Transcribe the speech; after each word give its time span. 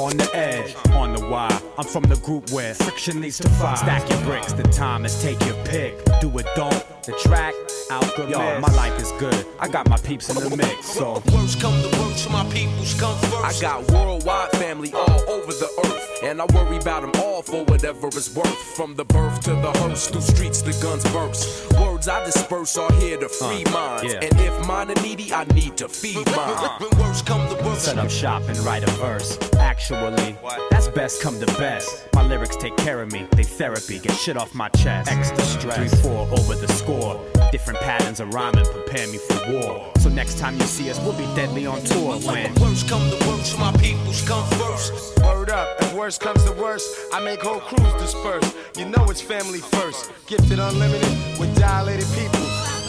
On 0.00 0.16
the 0.16 0.30
edge, 0.34 0.74
on 0.94 1.12
the 1.12 1.28
wire. 1.28 1.60
I'm 1.76 1.84
from 1.84 2.04
the 2.04 2.16
group 2.16 2.50
where 2.52 2.72
friction 2.72 3.20
leads 3.20 3.36
to 3.36 3.50
fire. 3.50 3.76
Stack 3.76 4.08
your 4.08 4.18
bricks, 4.22 4.54
the 4.54 4.62
time 4.62 5.04
is 5.04 5.22
take 5.22 5.44
your 5.44 5.62
pick. 5.66 5.94
Do 6.22 6.38
it, 6.38 6.46
don't. 6.56 6.72
The 7.04 7.12
track, 7.22 7.52
alchemist. 7.90 8.30
Yo, 8.30 8.60
my 8.60 8.74
life 8.74 8.98
is 8.98 9.12
good. 9.18 9.46
I 9.58 9.68
got 9.68 9.90
my 9.90 9.98
peeps 9.98 10.30
in 10.30 10.36
the 10.36 10.56
mix, 10.56 10.86
so. 10.86 11.22
Worst 11.34 11.60
come 11.60 11.82
the 11.82 11.88
worst, 12.00 12.30
my 12.30 12.44
peoples 12.50 12.98
come 12.98 13.14
first. 13.18 13.44
I 13.44 13.60
got 13.60 13.90
worldwide 13.90 14.50
family 14.52 14.90
all 14.94 15.20
over 15.28 15.52
the 15.52 15.68
earth. 15.84 16.09
And 16.22 16.40
I 16.40 16.44
worry 16.54 16.76
about 16.76 17.00
them 17.02 17.12
all 17.22 17.42
for 17.42 17.64
whatever 17.64 18.08
it's 18.08 18.34
worth. 18.34 18.54
From 18.76 18.94
the 18.94 19.04
birth 19.04 19.40
to 19.44 19.50
the 19.50 19.72
hearse, 19.78 20.08
through 20.08 20.20
streets 20.20 20.60
the 20.62 20.72
guns 20.82 21.04
burst. 21.12 21.72
Words 21.80 22.08
I 22.08 22.24
disperse 22.24 22.76
are 22.76 22.92
here 22.94 23.16
to 23.18 23.28
free 23.28 23.64
minds. 23.72 24.12
yeah. 24.12 24.20
And 24.20 24.38
if 24.40 24.66
mine 24.66 24.90
are 24.90 25.02
needy, 25.02 25.32
I 25.32 25.44
need 25.54 25.76
to 25.78 25.88
feed 25.88 26.26
mine. 26.36 26.70
When 26.78 26.90
worst 27.00 27.24
come 27.26 27.48
the 27.48 27.62
worst, 27.64 27.86
Set 27.86 27.98
up 27.98 28.10
shop 28.10 28.42
and 28.48 28.58
write 28.58 28.82
a 28.82 28.90
verse. 28.92 29.38
Actually, 29.58 30.36
that's 30.70 30.88
best 30.88 31.22
come 31.22 31.40
to 31.40 31.46
best. 31.58 32.06
My 32.14 32.22
lyrics 32.26 32.56
take 32.56 32.76
care 32.76 33.00
of 33.00 33.10
me, 33.12 33.26
they 33.32 33.42
therapy, 33.44 33.98
get 33.98 34.12
shit 34.12 34.36
off 34.36 34.54
my 34.54 34.68
chest. 34.70 35.10
Extra 35.10 35.40
stress, 35.42 36.00
3 36.02 36.02
4 36.02 36.28
over 36.38 36.54
the 36.54 36.68
score. 36.68 37.18
Different 37.50 37.80
patterns 37.80 38.20
of 38.20 38.32
rhyming 38.34 38.64
prepare 38.66 39.06
me 39.08 39.18
for 39.18 39.52
war. 39.52 39.90
So 39.98 40.08
next 40.10 40.38
time 40.38 40.54
you 40.56 40.66
see 40.66 40.90
us, 40.90 41.00
we'll 41.00 41.14
be 41.14 41.26
deadly 41.34 41.66
on 41.66 41.80
tour 41.82 42.16
when. 42.18 42.54
worst 42.56 42.88
come 42.88 43.08
the 43.08 43.16
worst, 43.26 43.58
my 43.58 43.72
peoples 43.78 44.26
come 44.28 44.46
first. 44.50 45.18
Word 45.22 45.50
up, 45.50 45.80
if 45.82 45.94
worst 46.10 46.22
comes 46.22 46.44
to 46.44 46.52
worst, 46.60 46.90
I 47.12 47.20
make 47.20 47.40
whole 47.40 47.60
crews 47.60 47.92
disperse. 48.02 48.52
You 48.76 48.86
know 48.86 49.04
it's 49.10 49.20
family 49.20 49.60
first. 49.60 50.10
Gifted 50.26 50.58
unlimited 50.58 51.38
with 51.38 51.56
dilated 51.56 52.08
people. 52.18 52.44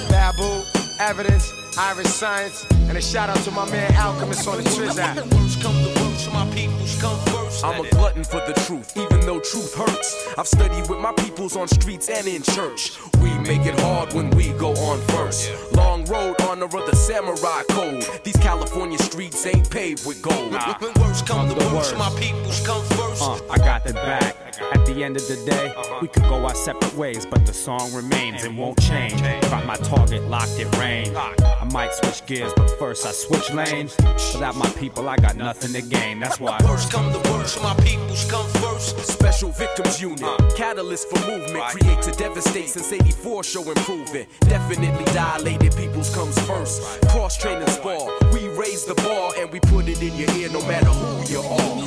Babu, 0.09 0.63
evidence, 0.99 1.53
Irish 1.77 2.07
science, 2.07 2.65
and 2.89 2.97
a 2.97 3.01
shout 3.01 3.29
out 3.29 3.37
to 3.43 3.51
my 3.51 3.69
man 3.69 3.93
Alchemist 3.93 4.47
on 4.47 4.57
the 4.57 4.63
Triz 4.71 4.97
app. 4.97 5.17
Worst 5.17 5.61
come 5.61 5.77
the 5.83 5.93
worst, 6.01 6.33
my 6.33 6.49
peoples 6.55 6.99
come 6.99 7.19
first. 7.25 7.50
I'm 7.63 7.85
a 7.85 7.89
glutton 7.89 8.23
for 8.23 8.41
the 8.47 8.53
truth, 8.65 8.97
even 8.97 9.19
though 9.21 9.39
truth 9.39 9.75
hurts. 9.75 10.33
I've 10.37 10.47
studied 10.47 10.89
with 10.89 10.99
my 10.99 11.11
peoples 11.13 11.55
on 11.55 11.67
streets 11.67 12.09
and 12.09 12.27
in 12.27 12.41
church. 12.41 12.97
We 13.21 13.31
make 13.39 13.65
it 13.65 13.79
hard 13.79 14.13
when 14.13 14.31
we 14.31 14.49
go 14.53 14.71
on 14.71 14.99
first. 15.07 15.51
Long 15.73 16.03
road, 16.05 16.41
honor 16.41 16.65
of 16.65 16.71
the 16.71 16.95
samurai 16.95 17.63
code. 17.69 18.05
These 18.23 18.37
California 18.37 18.97
streets 18.97 19.45
ain't 19.45 19.69
paved 19.69 20.07
with 20.07 20.21
gold. 20.21 20.53
When 20.79 20.93
worst 20.99 21.27
come 21.27 21.49
the 21.49 21.55
worst, 21.73 21.95
my 21.97 22.09
peoples 22.19 22.65
come 22.65 22.83
first. 22.97 23.21
Uh, 23.21 23.39
I 23.49 23.57
got 23.57 23.83
the 23.83 23.93
back. 23.93 24.35
At 24.73 24.85
the 24.85 25.03
end 25.03 25.17
of 25.17 25.27
the 25.27 25.37
day, 25.45 25.73
we 26.01 26.07
could 26.07 26.23
go 26.23 26.45
our 26.45 26.55
separate 26.55 26.95
ways, 26.95 27.25
but 27.25 27.45
the 27.45 27.53
song 27.53 27.93
remains 27.93 28.43
and 28.43 28.57
won't 28.57 28.79
change. 28.81 29.19
Got 29.21 29.65
my 29.65 29.75
target 29.75 30.23
locked 30.23 30.59
in 30.59 30.69
range. 30.79 31.15
I 31.15 31.67
might 31.71 31.93
switch 31.93 32.25
gears, 32.25 32.53
but 32.55 32.69
first 32.79 33.05
I 33.05 33.11
switch 33.11 33.51
lanes. 33.51 33.95
Without 34.33 34.55
my 34.55 34.69
people, 34.71 35.09
I 35.09 35.17
got 35.17 35.35
nothing 35.35 35.73
to 35.73 35.81
gain. 35.81 36.19
That's 36.19 36.39
why. 36.39 36.59
Worst 36.63 36.91
come 36.91 37.11
worst, 37.41 37.50
my 37.59 37.73
peoples 37.75 38.29
come 38.29 38.47
first. 38.61 38.97
Special 38.99 39.51
Victims 39.51 39.99
Unit, 40.01 40.21
catalyst 40.55 41.09
for 41.09 41.19
movement, 41.27 41.63
create 41.71 42.01
to 42.03 42.11
devastate 42.11 42.69
since 42.69 42.91
84 42.91 43.43
show 43.43 43.63
improvement. 43.63 44.29
Definitely 44.41 45.05
dilated 45.05 45.75
peoples 45.75 46.13
comes 46.13 46.37
first. 46.47 46.81
Cross 47.09 47.37
training 47.37 47.67
spar, 47.67 47.99
we 48.31 48.47
raise 48.49 48.85
the 48.85 48.95
bar 48.95 49.31
and 49.37 49.51
we 49.51 49.59
put 49.59 49.87
it 49.87 50.01
in 50.01 50.15
your 50.15 50.29
ear 50.37 50.49
no 50.51 50.61
matter 50.67 50.87
who 50.87 51.31
you 51.31 51.39
are. 51.39 51.81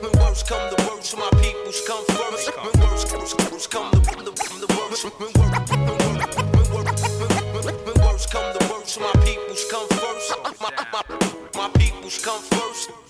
When 0.00 0.12
worst 0.18 0.46
come 0.46 0.70
the 0.70 0.76
worst, 0.88 1.16
my 1.16 1.28
peoples 1.42 1.82
come 1.86 2.04
first. 2.06 2.50
When 2.56 2.72
worst 2.80 3.12
worst 3.50 3.70
come 3.70 3.90
the 3.90 3.98
the 3.98 4.30
the 4.30 4.66
worst. 4.78 5.04
When 5.04 5.32
worst 5.34 5.70
when 5.70 5.80
worst 5.90 6.38
when 6.38 6.72
worst 6.72 7.84
when 7.84 7.96
worst 8.06 8.30
come 8.30 8.52
the 8.54 8.62
worst, 8.70 9.00
my 9.00 9.12
peoples 9.24 9.64
come 9.70 9.88
first. 9.88 10.60
My 10.60 10.70
my 10.92 11.02
my 11.08 11.29
peoples 12.10 12.24
come 12.24 12.42
first. 12.42 13.09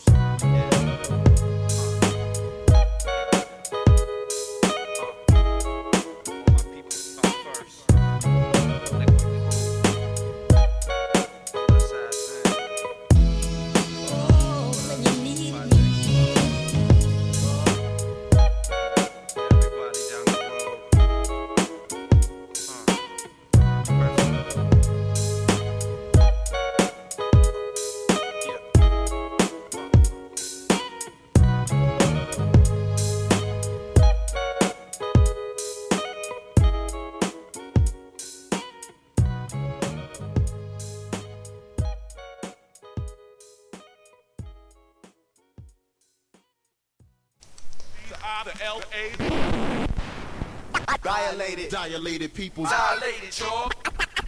Violated, 51.50 51.70
dilated 51.70 52.34
people. 52.34 52.64
Dilated, 52.64 53.40
y'all. 53.40 53.72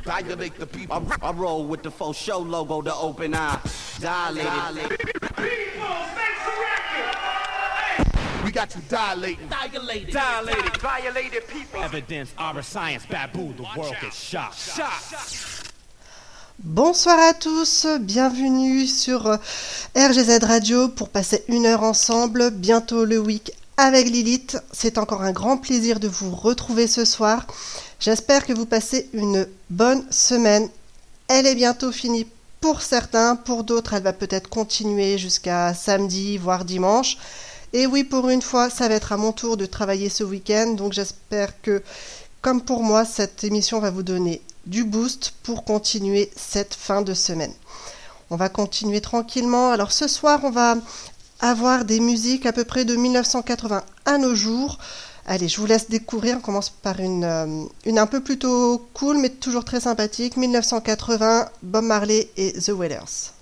Dilate 0.05 0.59
the 0.59 0.67
people. 0.67 0.97
I, 1.23 1.29
I 1.29 1.33
roll 1.33 1.65
with 1.65 1.85
the 1.85 1.91
faux 1.91 2.19
show 2.19 2.39
logo, 2.39 2.83
the 2.83 2.93
open 2.95 3.35
eye. 3.35 3.61
Dilated. 4.01 4.99
We 8.45 8.51
got 8.51 8.75
you 8.75 8.83
dilating. 8.89 9.49
Dilated. 9.49 10.13
Dilated. 10.13 10.77
Violated 10.79 11.47
people. 11.47 11.81
Evidence, 11.81 12.35
our 12.39 12.61
science, 12.61 13.07
babu, 13.07 13.55
the 13.55 13.67
world 13.77 13.95
gets 14.01 14.19
shocked. 14.19 14.81
Bonsoir 16.59 17.19
à 17.19 17.35
tous, 17.35 17.87
bienvenue 18.01 18.87
sur 18.87 19.27
euh, 19.27 19.37
RGZ 19.97 20.45
Radio 20.45 20.89
pour 20.89 21.09
passer 21.09 21.45
une 21.49 21.67
heure 21.67 21.83
ensemble, 21.83 22.51
bientôt 22.51 23.05
le 23.05 23.19
week 23.19 23.53
avec 23.83 24.09
Lilith. 24.09 24.59
C'est 24.73 24.97
encore 24.97 25.23
un 25.23 25.33
grand 25.33 25.57
plaisir 25.57 25.99
de 25.99 26.07
vous 26.07 26.33
retrouver 26.33 26.87
ce 26.87 27.05
soir. 27.05 27.49
J'espère 27.99 28.47
que 28.47 28.53
vous 28.53 28.65
passez 28.65 29.11
une 29.13 29.49
bonne 29.71 30.05
semaine. 30.09 30.69
Elle 31.27 31.49
est 31.49 31.57
bientôt 31.57 31.91
finie 31.91 32.29
pour 32.61 32.81
certains, 32.81 33.35
pour 33.35 33.65
d'autres 33.65 33.95
elle 33.95 34.05
va 34.05 34.13
peut-être 34.13 34.49
continuer 34.49 35.19
jusqu'à 35.19 35.75
samedi, 35.75 36.39
voire 36.39 36.65
dimanche. 36.65 37.19
Et 37.73 37.87
oui, 37.87 38.05
pour 38.05 38.29
une 38.29 38.41
fois, 38.43 38.71
ça 38.71 38.87
va 38.87 38.95
être 38.95 39.11
à 39.11 39.17
mon 39.17 39.33
tour 39.33 39.57
de 39.57 39.67
travailler 39.67 40.11
ce 40.11 40.23
week-end, 40.23 40.75
donc 40.75 40.93
j'espère 40.93 41.61
que, 41.61 41.83
comme 42.41 42.61
pour 42.63 42.85
moi, 42.85 43.05
cette 43.05 43.43
émission 43.43 43.81
va 43.81 43.91
vous 43.91 44.05
donner 44.05 44.43
du 44.65 44.85
boost 44.85 45.33
pour 45.43 45.65
continuer 45.65 46.31
cette 46.37 46.75
fin 46.75 47.03
de 47.03 47.15
semaine. 47.15 47.55
On 48.33 48.37
va 48.37 48.49
continuer 48.49 49.03
tranquillement. 49.03 49.73
Alors 49.73 49.93
ce 49.93 50.09
soir, 50.09 50.41
on 50.45 50.51
va 50.51 50.77
avoir 51.43 51.85
des 51.85 52.01
musiques 52.01 52.47
à 52.47 52.53
peu 52.53 52.65
près 52.65 52.87
de 52.87 52.97
1980 52.97 53.83
à 54.07 54.19
nos 54.19 54.35
jours. 54.35 54.79
Allez, 55.27 55.49
je 55.49 55.61
vous 55.61 55.67
laisse 55.67 55.91
découvrir. 55.91 56.39
On 56.39 56.41
commence 56.41 56.71
par 56.71 56.99
une, 57.01 57.25
euh, 57.25 57.65
une 57.85 57.99
un 57.99 58.07
peu 58.07 58.21
plutôt 58.21 58.89
cool, 58.95 59.19
mais 59.19 59.29
toujours 59.29 59.65
très 59.65 59.81
sympathique. 59.81 60.37
1980, 60.37 61.49
Bob 61.63 61.85
Marley 61.85 62.31
et 62.37 62.53
The 62.53 62.71
Wailers. 62.71 63.33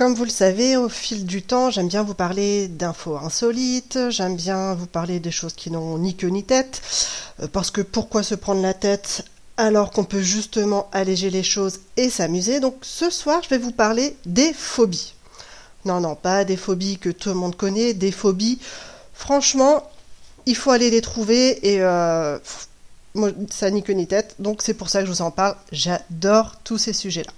Comme 0.00 0.14
vous 0.14 0.24
le 0.24 0.30
savez, 0.30 0.78
au 0.78 0.88
fil 0.88 1.26
du 1.26 1.42
temps, 1.42 1.68
j'aime 1.68 1.88
bien 1.88 2.02
vous 2.02 2.14
parler 2.14 2.68
d'infos 2.68 3.18
insolites, 3.18 3.98
j'aime 4.08 4.34
bien 4.34 4.72
vous 4.72 4.86
parler 4.86 5.20
des 5.20 5.30
choses 5.30 5.52
qui 5.52 5.70
n'ont 5.70 5.98
ni 5.98 6.16
queue 6.16 6.28
ni 6.28 6.42
tête, 6.42 6.80
euh, 7.42 7.48
parce 7.48 7.70
que 7.70 7.82
pourquoi 7.82 8.22
se 8.22 8.34
prendre 8.34 8.62
la 8.62 8.72
tête 8.72 9.26
alors 9.58 9.90
qu'on 9.90 10.04
peut 10.04 10.22
justement 10.22 10.88
alléger 10.92 11.28
les 11.28 11.42
choses 11.42 11.80
et 11.98 12.08
s'amuser? 12.08 12.60
Donc 12.60 12.76
ce 12.80 13.10
soir, 13.10 13.42
je 13.44 13.50
vais 13.50 13.58
vous 13.58 13.72
parler 13.72 14.16
des 14.24 14.54
phobies. 14.54 15.12
Non, 15.84 16.00
non, 16.00 16.14
pas 16.14 16.46
des 16.46 16.56
phobies 16.56 16.96
que 16.96 17.10
tout 17.10 17.28
le 17.28 17.34
monde 17.34 17.54
connaît, 17.54 17.92
des 17.92 18.10
phobies. 18.10 18.58
Franchement, 19.12 19.86
il 20.46 20.56
faut 20.56 20.70
aller 20.70 20.88
les 20.88 21.02
trouver 21.02 21.74
et 21.74 21.82
euh, 21.82 22.38
ça 23.50 23.70
ni 23.70 23.82
queue 23.82 23.92
ni 23.92 24.06
tête. 24.06 24.36
Donc 24.38 24.62
c'est 24.62 24.72
pour 24.72 24.88
ça 24.88 25.00
que 25.00 25.06
je 25.08 25.12
vous 25.12 25.20
en 25.20 25.30
parle. 25.30 25.56
J'adore 25.72 26.56
tous 26.64 26.78
ces 26.78 26.94
sujets-là. 26.94 27.32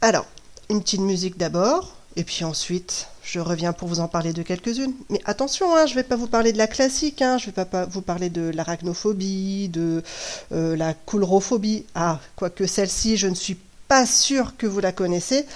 Alors, 0.00 0.24
une 0.70 0.82
petite 0.82 1.00
musique 1.00 1.38
d'abord, 1.38 1.94
et 2.16 2.24
puis 2.24 2.44
ensuite, 2.44 3.08
je 3.22 3.40
reviens 3.40 3.72
pour 3.72 3.88
vous 3.88 4.00
en 4.00 4.08
parler 4.08 4.32
de 4.32 4.42
quelques-unes. 4.42 4.94
Mais 5.10 5.20
attention, 5.24 5.76
hein, 5.76 5.86
je 5.86 5.92
ne 5.92 5.96
vais 5.96 6.02
pas 6.02 6.16
vous 6.16 6.26
parler 6.26 6.52
de 6.52 6.58
la 6.58 6.66
classique, 6.66 7.22
hein, 7.22 7.38
je 7.38 7.48
ne 7.48 7.54
vais 7.54 7.64
pas, 7.64 7.84
vous 7.86 8.02
parler 8.02 8.30
de 8.30 8.50
l'arachnophobie, 8.54 9.68
de 9.68 10.02
euh, 10.52 10.76
la 10.76 10.94
coulrophobie. 10.94 11.84
Ah, 11.94 12.20
quoique 12.36 12.66
celle-ci, 12.66 13.16
je 13.16 13.28
ne 13.28 13.34
suis 13.34 13.58
pas 13.86 14.06
sûre 14.06 14.56
que 14.56 14.66
vous 14.66 14.80
la 14.80 14.92
connaissez. 14.92 15.46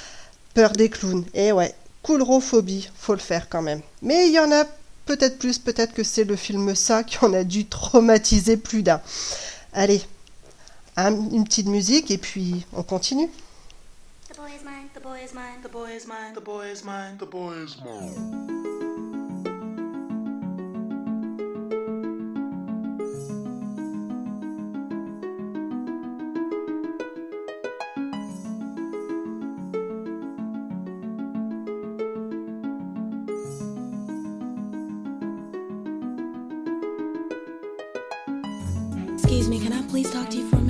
Peur 0.54 0.72
des 0.72 0.88
clowns. 0.88 1.24
Eh 1.34 1.52
ouais, 1.52 1.74
coulrophobie, 2.02 2.90
faut 2.94 3.14
le 3.14 3.20
faire 3.20 3.48
quand 3.48 3.62
même. 3.62 3.80
Mais 4.02 4.28
il 4.28 4.34
y 4.34 4.38
en 4.38 4.52
a 4.52 4.64
peut-être 5.06 5.38
plus, 5.38 5.58
peut-être 5.58 5.94
que 5.94 6.04
c'est 6.04 6.24
le 6.24 6.36
film 6.36 6.74
Ça 6.74 7.04
qui 7.04 7.18
en 7.24 7.32
a 7.32 7.44
dû 7.44 7.66
traumatiser 7.66 8.56
plus 8.56 8.82
d'un. 8.82 9.00
Allez, 9.72 10.02
une 10.96 11.44
petite 11.44 11.68
musique 11.68 12.10
et 12.10 12.18
puis 12.18 12.66
on 12.74 12.82
continue. 12.82 13.30
Boy 15.02 15.18
is 15.24 15.34
mine, 15.34 15.60
the 15.62 15.68
boy 15.68 15.90
is 15.90 16.06
mine, 16.06 16.32
the 16.32 16.40
boy 16.40 16.66
is 16.66 16.84
mine, 16.84 17.16
the 17.18 17.26
boy 17.26 17.50
is 17.54 17.76
mine. 17.84 18.38
Excuse 39.14 39.48
me, 39.48 39.58
can 39.58 39.72
I 39.72 39.82
please 39.88 40.12
talk 40.12 40.28
to 40.30 40.36
you 40.36 40.48
for 40.48 40.61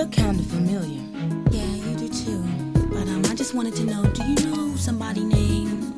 look 0.00 0.12
kind 0.12 0.40
of 0.40 0.46
familiar. 0.46 1.02
Yeah, 1.50 1.66
you 1.66 1.94
do 1.94 2.08
too. 2.08 2.40
But 2.88 3.06
um, 3.08 3.22
I 3.26 3.34
just 3.34 3.52
wanted 3.52 3.76
to 3.76 3.84
know, 3.84 4.02
do 4.02 4.22
you 4.24 4.50
know 4.50 4.74
somebody 4.76 5.22
named? 5.22 5.94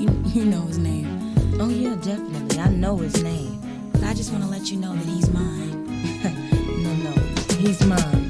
You, 0.00 0.08
you 0.24 0.44
know 0.44 0.62
his 0.62 0.78
name. 0.78 1.32
Oh 1.60 1.68
yeah, 1.68 1.94
definitely. 1.94 2.58
I 2.58 2.68
know 2.70 2.96
his 2.96 3.22
name. 3.22 3.60
But 3.92 4.02
I 4.02 4.14
just 4.14 4.32
want 4.32 4.42
to 4.42 4.50
let 4.50 4.72
you 4.72 4.78
know 4.78 4.96
that 4.96 5.06
he's 5.06 5.30
mine. 5.30 5.86
no, 6.82 6.92
no, 7.08 7.12
he's 7.58 7.86
mine. 7.86 8.25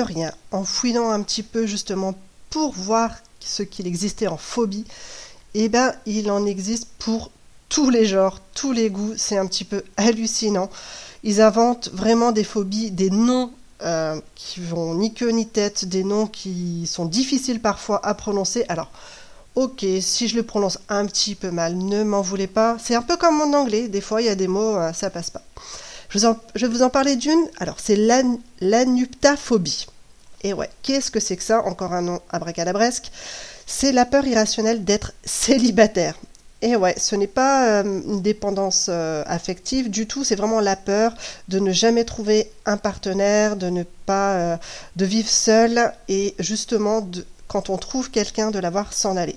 Rien, 0.00 0.32
en 0.50 0.64
fouillant 0.64 1.10
un 1.10 1.22
petit 1.22 1.42
peu 1.42 1.66
justement 1.66 2.14
pour 2.50 2.72
voir 2.72 3.10
ce 3.40 3.62
qu'il 3.62 3.86
existait 3.86 4.26
en 4.26 4.36
phobie, 4.36 4.84
eh 5.54 5.68
ben 5.68 5.94
il 6.06 6.30
en 6.30 6.44
existe 6.46 6.88
pour 6.98 7.30
tous 7.68 7.90
les 7.90 8.06
genres, 8.06 8.40
tous 8.54 8.72
les 8.72 8.90
goûts, 8.90 9.14
c'est 9.16 9.36
un 9.36 9.46
petit 9.46 9.64
peu 9.64 9.82
hallucinant. 9.96 10.70
Ils 11.22 11.40
inventent 11.40 11.90
vraiment 11.92 12.32
des 12.32 12.44
phobies, 12.44 12.90
des 12.90 13.10
noms 13.10 13.50
euh, 13.82 14.20
qui 14.34 14.60
vont 14.60 14.94
ni 14.94 15.12
queue 15.12 15.30
ni 15.30 15.46
tête, 15.46 15.84
des 15.84 16.04
noms 16.04 16.26
qui 16.26 16.86
sont 16.86 17.04
difficiles 17.04 17.60
parfois 17.60 18.04
à 18.06 18.14
prononcer. 18.14 18.64
Alors, 18.68 18.90
ok, 19.54 19.84
si 20.00 20.28
je 20.28 20.36
le 20.36 20.42
prononce 20.42 20.78
un 20.88 21.06
petit 21.06 21.34
peu 21.34 21.50
mal, 21.50 21.76
ne 21.76 22.04
m'en 22.04 22.22
voulez 22.22 22.46
pas. 22.46 22.76
C'est 22.82 22.94
un 22.94 23.02
peu 23.02 23.16
comme 23.16 23.36
mon 23.36 23.52
anglais, 23.54 23.88
des 23.88 24.00
fois 24.00 24.22
il 24.22 24.26
y 24.26 24.30
a 24.30 24.34
des 24.34 24.48
mots, 24.48 24.76
euh, 24.76 24.92
ça 24.92 25.10
passe 25.10 25.30
pas. 25.30 25.42
Je, 26.10 26.18
vais 26.18 26.68
vous 26.68 26.82
en 26.82 26.90
parler 26.90 27.16
d'une. 27.16 27.48
Alors, 27.58 27.76
c'est 27.78 27.96
l'anuptaphobie. 28.60 29.86
Et 30.42 30.52
ouais, 30.52 30.70
qu'est-ce 30.82 31.10
que 31.10 31.20
c'est 31.20 31.36
que 31.36 31.42
ça? 31.42 31.62
Encore 31.64 31.92
un 31.92 32.02
nom 32.02 32.20
abracadabresque. 32.30 33.10
C'est 33.66 33.92
la 33.92 34.06
peur 34.06 34.26
irrationnelle 34.26 34.84
d'être 34.84 35.12
célibataire. 35.24 36.14
Et 36.60 36.74
ouais, 36.74 36.94
ce 36.98 37.14
n'est 37.14 37.28
pas 37.28 37.82
euh, 37.82 37.84
une 37.84 38.20
dépendance 38.20 38.86
euh, 38.88 39.22
affective 39.26 39.90
du 39.90 40.08
tout, 40.08 40.24
c'est 40.24 40.34
vraiment 40.34 40.58
la 40.58 40.74
peur 40.74 41.14
de 41.46 41.60
ne 41.60 41.72
jamais 41.72 42.04
trouver 42.04 42.50
un 42.66 42.76
partenaire, 42.76 43.54
de 43.56 43.68
ne 43.70 43.84
pas 44.06 44.34
euh, 44.34 44.56
de 44.96 45.04
vivre 45.04 45.28
seul 45.28 45.92
et 46.08 46.34
justement 46.40 47.08
quand 47.46 47.70
on 47.70 47.78
trouve 47.78 48.10
quelqu'un 48.10 48.50
de 48.50 48.58
l'avoir 48.58 48.92
s'en 48.92 49.16
aller. 49.16 49.36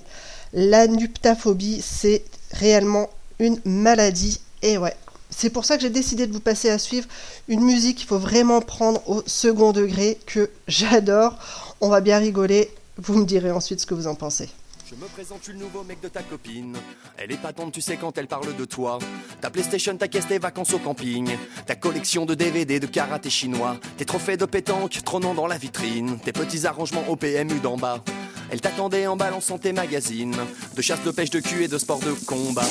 La 0.52 0.88
nuptaphobie, 0.88 1.80
c'est 1.80 2.24
réellement 2.50 3.08
une 3.38 3.60
maladie 3.64 4.40
et 4.62 4.76
ouais, 4.76 4.96
c'est 5.34 5.50
pour 5.50 5.64
ça 5.64 5.76
que 5.76 5.82
j'ai 5.82 5.90
décidé 5.90 6.26
de 6.26 6.32
vous 6.32 6.40
passer 6.40 6.70
à 6.70 6.78
suivre 6.78 7.06
une 7.48 7.62
musique 7.62 7.98
qu'il 7.98 8.06
faut 8.06 8.18
vraiment 8.18 8.60
prendre 8.60 9.02
au 9.08 9.22
second 9.26 9.72
degré 9.72 10.18
que 10.26 10.50
j'adore. 10.68 11.38
On 11.80 11.88
va 11.88 12.00
bien 12.00 12.18
rigoler, 12.18 12.70
vous 12.98 13.14
me 13.14 13.24
direz 13.24 13.50
ensuite 13.50 13.80
ce 13.80 13.86
que 13.86 13.94
vous 13.94 14.06
en 14.06 14.14
pensez. 14.14 14.48
Je 14.92 14.94
me 14.94 15.06
présente, 15.06 15.48
le 15.48 15.54
nouveau 15.54 15.84
mec 15.84 16.02
de 16.02 16.08
ta 16.08 16.22
copine. 16.22 16.76
Elle 17.16 17.32
est 17.32 17.40
patente, 17.40 17.72
tu 17.72 17.80
sais, 17.80 17.96
quand 17.96 18.18
elle 18.18 18.26
parle 18.26 18.54
de 18.54 18.64
toi. 18.66 18.98
Ta 19.40 19.48
PlayStation, 19.48 19.96
ta 19.96 20.06
caisse, 20.06 20.28
tes 20.28 20.38
vacances 20.38 20.74
au 20.74 20.78
camping. 20.78 21.30
Ta 21.66 21.76
collection 21.76 22.26
de 22.26 22.34
DVD 22.34 22.78
de 22.78 22.86
karaté 22.86 23.30
chinois. 23.30 23.78
Tes 23.96 24.04
trophées 24.04 24.36
de 24.36 24.44
pétanque 24.44 25.02
trônant 25.02 25.32
dans 25.32 25.46
la 25.46 25.56
vitrine. 25.56 26.18
Tes 26.22 26.32
petits 26.32 26.66
arrangements 26.66 27.08
au 27.08 27.16
PMU 27.16 27.58
d'en 27.60 27.78
bas. 27.78 28.04
Elle 28.52 28.60
t'attendait 28.60 29.06
en 29.06 29.16
balançant 29.16 29.56
tes 29.56 29.72
magazines. 29.72 30.36
De 30.76 30.82
chasse, 30.82 31.02
de 31.02 31.10
pêche, 31.10 31.30
de 31.30 31.40
cul 31.40 31.64
et 31.64 31.68
de 31.68 31.78
sport 31.78 32.00
de 32.00 32.12
combat. 32.26 32.68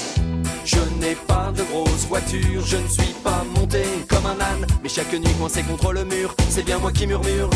Je 0.63 0.77
n'ai 0.99 1.15
pas 1.15 1.51
de 1.57 1.63
grosse 1.63 2.05
voiture, 2.07 2.63
je 2.63 2.77
ne 2.77 2.87
suis 2.87 3.15
pas 3.23 3.43
monté 3.55 3.81
comme 4.07 4.27
un 4.27 4.39
âne. 4.39 4.67
Mais 4.83 4.89
chaque 4.89 5.11
nuit 5.11 5.33
coincé 5.39 5.63
contre 5.63 5.91
le 5.91 6.05
mur, 6.05 6.35
c'est 6.49 6.63
bien 6.63 6.77
moi 6.77 6.91
qui 6.91 7.07
murmure 7.07 7.49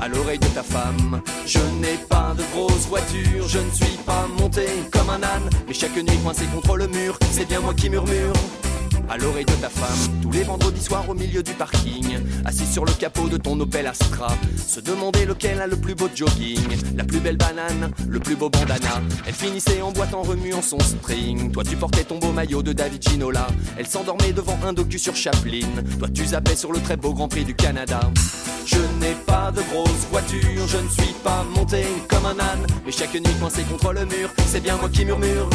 à 0.00 0.06
l'oreille 0.06 0.38
de 0.38 0.46
ta 0.46 0.62
femme. 0.62 1.20
Je 1.46 1.58
n'ai 1.80 1.98
pas 2.08 2.32
de 2.38 2.44
grosse 2.54 2.86
voiture, 2.86 3.48
je 3.48 3.58
ne 3.58 3.70
suis 3.72 3.98
pas 4.06 4.28
monté 4.38 4.66
comme 4.92 5.10
un 5.10 5.20
âne, 5.24 5.50
mais 5.66 5.74
chaque 5.74 5.96
nuit 5.96 6.18
coincé 6.22 6.44
contre 6.54 6.76
le 6.76 6.86
mur, 6.86 7.18
c'est 7.32 7.48
bien 7.48 7.58
moi 7.58 7.74
qui 7.74 7.90
murmure 7.90 8.34
à 9.08 9.16
l'oreille 9.16 9.44
de 9.44 9.52
ta 9.52 9.68
femme, 9.68 10.20
tous 10.22 10.30
les 10.30 10.42
vendredis 10.42 10.82
soirs 10.82 11.08
au 11.08 11.14
milieu 11.14 11.42
du 11.42 11.52
parking, 11.52 12.18
assis 12.44 12.66
sur 12.66 12.84
le 12.84 12.92
capot 12.92 13.28
de 13.28 13.36
ton 13.36 13.58
Opel 13.60 13.86
Astra, 13.86 14.28
se 14.66 14.80
demander 14.80 15.24
lequel 15.24 15.60
a 15.60 15.66
le 15.66 15.76
plus 15.76 15.94
beau 15.94 16.08
jogging, 16.14 16.60
la 16.96 17.04
plus 17.04 17.20
belle 17.20 17.36
banane, 17.36 17.90
le 18.08 18.20
plus 18.20 18.36
beau 18.36 18.50
bandana. 18.50 19.00
Elle 19.26 19.34
finissait 19.34 19.80
en 19.82 19.92
boîte 19.92 20.14
en 20.14 20.22
remuant 20.22 20.62
son 20.62 20.78
string. 20.80 21.50
Toi 21.52 21.64
tu 21.64 21.76
portais 21.76 22.04
ton 22.04 22.18
beau 22.18 22.32
maillot 22.32 22.62
de 22.62 22.72
David 22.72 23.02
Ginola. 23.02 23.46
Elle 23.78 23.86
s'endormait 23.86 24.32
devant 24.32 24.58
un 24.66 24.72
docu 24.72 24.98
sur 24.98 25.16
Chaplin. 25.16 25.68
Toi 25.98 26.08
tu 26.12 26.26
zappais 26.26 26.56
sur 26.56 26.72
le 26.72 26.80
très 26.80 26.96
beau 26.96 27.14
Grand 27.14 27.28
Prix 27.28 27.44
du 27.44 27.54
Canada. 27.54 28.00
Je 28.66 28.78
n'ai 29.00 29.14
pas 29.26 29.50
de 29.50 29.62
grosse 29.72 30.06
voiture, 30.10 30.66
je 30.66 30.76
ne 30.76 30.88
suis 30.88 31.14
pas 31.24 31.44
monté 31.56 31.84
comme 32.08 32.26
un 32.26 32.38
âne, 32.38 32.66
mais 32.84 32.92
chaque 32.92 33.14
nuit 33.14 33.34
coincé 33.40 33.62
contre 33.62 33.92
le 33.94 34.04
mur, 34.04 34.28
c'est 34.46 34.62
bien 34.62 34.76
moi 34.76 34.90
qui 34.90 35.06
murmure 35.06 35.48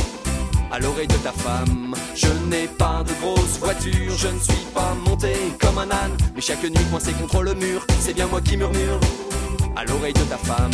à 0.73 0.79
l'oreille 0.79 1.07
de 1.07 1.17
ta 1.17 1.31
femme. 1.31 1.93
Je 2.15 2.27
n'ai 2.49 2.67
pas 2.67 3.03
de 3.07 3.13
grosse 3.21 3.59
voiture, 3.59 4.17
je 4.17 4.27
ne 4.27 4.39
suis 4.39 4.65
pas 4.73 4.95
monté 5.07 5.33
comme 5.61 5.77
un 5.77 5.89
âne, 5.91 6.17
mais 6.35 6.41
chaque 6.41 6.63
nuit 6.63 6.85
coincé 6.89 7.11
contre 7.13 7.43
le 7.43 7.53
mur, 7.53 7.85
c'est 7.99 8.13
bien 8.13 8.25
moi 8.27 8.41
qui 8.41 8.57
murmure 8.57 8.99
à 9.75 9.85
l'oreille 9.85 10.13
de 10.13 10.23
ta 10.23 10.37
femme. 10.37 10.71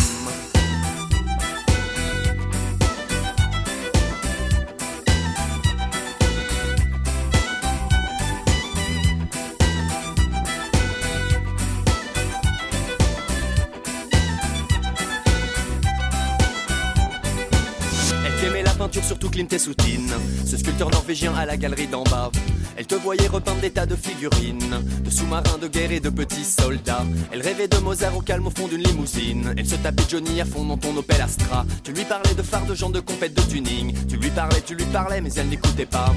Surtout 19.10 19.32
Clint 19.32 19.58
Soutine, 19.58 20.14
ce 20.46 20.56
sculpteur 20.56 20.92
norvégien 20.92 21.34
à 21.34 21.44
la 21.44 21.58
galerie 21.58 21.88
d'en 21.88 22.04
bas. 22.04 22.30
Elle 22.78 22.86
te 22.86 22.94
voyait 22.94 23.28
repeindre 23.28 23.60
des 23.60 23.72
tas 23.72 23.88
de 23.88 23.96
figurines, 23.96 24.84
de 25.04 25.10
sous-marins 25.10 25.58
de 25.60 25.68
guerre 25.68 25.92
et 25.92 26.00
de 26.00 26.12
petits 26.12 26.44
soldats. 26.44 27.04
Elle 27.32 27.42
rêvait 27.42 27.68
de 27.68 27.78
Mozart 27.78 28.16
au 28.16 28.22
calme 28.22 28.46
au 28.46 28.52
fond 28.52 28.68
d'une 28.68 28.84
limousine. 28.84 29.56
Elle 29.58 29.66
se 29.66 29.78
tapait 29.78 30.04
Johnny 30.08 30.40
à 30.42 30.46
fond 30.46 30.64
dans 30.64 30.78
ton 30.78 30.96
Opel 30.96 31.22
Astra. 31.22 31.66
Tu 31.84 31.92
lui 31.92 32.06
parlais 32.06 32.36
de 32.36 32.44
phares 32.44 32.68
de 32.68 32.76
gens 32.76 32.92
de 32.92 33.00
compète 33.00 33.34
de 33.34 33.42
tuning. 33.42 33.96
Tu 34.08 34.18
lui 34.18 34.30
parlais, 34.30 34.62
tu 34.62 34.76
lui 34.76 34.86
parlais, 34.86 35.22
mais 35.22 35.34
elle 35.38 35.48
n'écoutait 35.48 35.88
pas. 35.88 36.14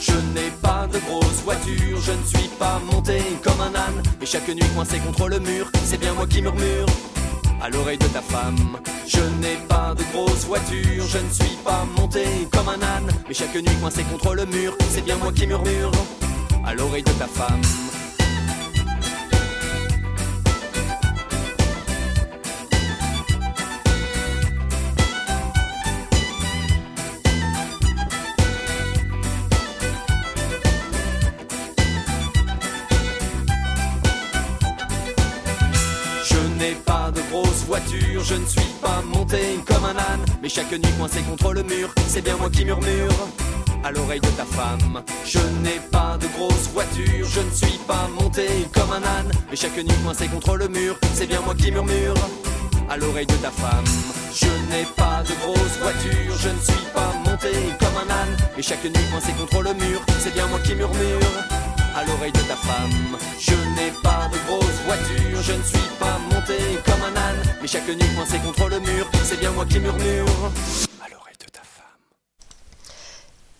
Je 0.00 0.12
n'ai 0.12 0.50
pas 0.62 0.88
de 0.90 0.98
grosse 0.98 1.42
voiture, 1.44 2.00
je 2.00 2.12
ne 2.12 2.24
suis 2.24 2.48
pas 2.58 2.80
monté 2.90 3.18
comme 3.44 3.60
un 3.60 3.74
âne. 3.78 4.02
Mais 4.18 4.24
chaque 4.24 4.48
nuit 4.48 4.64
coincé 4.74 4.98
contre 5.00 5.28
le 5.28 5.40
mur, 5.40 5.70
c'est 5.84 6.00
bien 6.00 6.14
moi 6.14 6.26
qui 6.26 6.40
murmure 6.40 6.86
à 7.60 7.68
l'oreille 7.68 7.98
de 7.98 8.06
ta 8.06 8.22
femme. 8.22 8.78
Je 9.06 9.20
n'ai 9.40 9.56
pas 9.68 9.94
de 9.94 10.02
grosse 10.12 10.44
voiture, 10.46 11.06
je 11.06 11.18
ne 11.18 11.30
suis 11.30 11.56
pas 11.64 11.84
monté 11.96 12.24
comme 12.52 12.68
un 12.68 12.82
âne, 12.82 13.10
mais 13.28 13.34
chaque 13.34 13.54
nuit 13.54 13.76
coincé 13.80 14.02
contre 14.04 14.34
le 14.34 14.46
mur, 14.46 14.76
c'est 14.90 15.04
bien 15.04 15.16
moi 15.16 15.32
qui 15.32 15.46
murmure 15.46 15.92
à 16.64 16.74
l'oreille 16.74 17.02
de 17.02 17.12
ta 17.12 17.26
femme. 17.26 17.62
Voiture, 37.70 38.24
je 38.24 38.34
ne 38.34 38.46
suis 38.46 38.72
pas 38.82 39.00
monté 39.14 39.38
comme 39.64 39.84
un 39.84 39.96
âne, 39.96 40.24
mais 40.42 40.48
chaque 40.48 40.72
nuit 40.72 40.92
coincé 40.98 41.20
contre 41.22 41.52
le 41.52 41.62
mur, 41.62 41.94
c'est 42.08 42.20
bien 42.20 42.36
moi 42.36 42.50
qui 42.50 42.64
murmure 42.64 43.14
à 43.84 43.92
l'oreille 43.92 44.20
de 44.20 44.32
ta 44.40 44.44
femme. 44.44 45.04
Je 45.24 45.38
n'ai 45.62 45.78
pas 45.92 46.18
de 46.20 46.26
grosse 46.36 46.66
voiture, 46.74 47.24
je 47.36 47.40
ne 47.40 47.50
suis 47.52 47.78
pas 47.86 48.08
monté 48.20 48.46
comme 48.74 48.90
un 48.90 49.04
âne, 49.18 49.30
mais 49.48 49.56
chaque 49.56 49.76
nuit 49.76 50.00
coincé 50.04 50.26
contre 50.26 50.56
le 50.56 50.66
mur, 50.66 50.98
c'est 51.14 51.28
bien 51.28 51.40
moi 51.42 51.54
qui 51.54 51.70
murmure 51.70 52.14
à 52.88 52.96
l'oreille 52.96 53.26
de 53.26 53.38
ta 53.46 53.52
femme. 53.52 53.90
Je 54.34 54.50
n'ai 54.70 54.84
pas 54.96 55.22
de 55.22 55.34
grosse 55.42 55.76
voiture, 55.80 56.34
je 56.40 56.48
ne 56.48 56.60
suis 56.60 56.86
pas 56.92 57.12
monté 57.24 57.52
comme 57.78 57.96
un 58.04 58.10
âne, 58.22 58.36
mais 58.56 58.64
chaque 58.64 58.84
nuit 58.84 59.06
coincé 59.12 59.30
contre 59.38 59.62
le 59.62 59.74
mur, 59.74 60.00
c'est 60.18 60.34
bien 60.34 60.48
moi 60.48 60.58
qui 60.58 60.74
murmure 60.74 61.20
à 61.94 62.04
l'oreille 62.04 62.32
de 62.32 62.40
ta 62.40 62.56
femme. 62.56 63.18
Je 63.38 63.54
n'ai 63.76 63.90
pas 64.02 64.28
de 64.32 64.38
grosse 64.46 64.80
voiture, 64.84 65.42
je 65.42 65.52
ne 65.52 65.62
suis 65.62 65.90
pas 65.98 66.18
monté 66.18 66.56
comme 66.84 67.02
un 67.02 67.16
âne, 67.16 67.42
mais 67.60 67.68
chaque 67.68 67.88
nuit 67.88 68.14
coincé 68.14 68.38
contre 68.38 68.68
le 68.68 68.80
mur, 68.80 69.10
c'est 69.24 69.38
bien 69.38 69.50
moi 69.52 69.66
qui 69.66 69.80
murmure 69.80 70.26
à 71.04 71.08
l'oreille 71.10 71.36
de 71.38 71.46
ta 71.46 71.62
femme. 71.62 71.84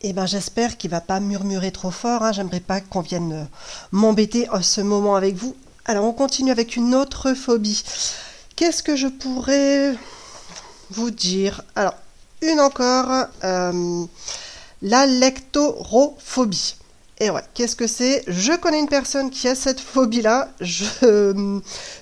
Eh 0.03 0.12
ben 0.12 0.27
j'espère 0.27 0.77
qu'il 0.77 0.90
va 0.90 1.01
pas 1.01 1.21
murmurer 1.21 1.73
trop 1.73 1.90
fort, 1.90 2.23
hein. 2.23 2.33
j'aimerais 2.33 2.61
pas 2.61 2.81
qu'on 2.81 3.01
vienne 3.01 3.33
euh, 3.33 3.45
m'embêter 3.93 4.49
à 4.51 4.62
ce 4.62 4.81
moment 4.81 5.16
avec 5.16 5.35
vous. 5.37 5.57
Alors 5.85 6.05
on 6.05 6.12
continue 6.12 6.51
avec 6.51 6.77
une 6.77 6.95
autre 6.95 7.35
phobie. 7.35 7.83
Qu'est-ce 8.57 8.83
que 8.83 8.97
je 8.97 9.07
pourrais 9.09 9.95
vous 10.90 11.11
dire? 11.11 11.62
Alors, 11.75 11.95
une 12.43 12.61
encore, 12.61 13.27
euh, 13.45 14.05
la 14.83 15.07
lectorophobie. 15.07 16.77
Et 17.22 17.28
ouais, 17.28 17.42
qu'est-ce 17.52 17.76
que 17.76 17.87
c'est? 17.87 18.24
Je 18.28 18.54
connais 18.56 18.80
une 18.80 18.88
personne 18.88 19.28
qui 19.28 19.46
a 19.46 19.54
cette 19.54 19.78
phobie-là. 19.78 20.48
Je, 20.61 20.85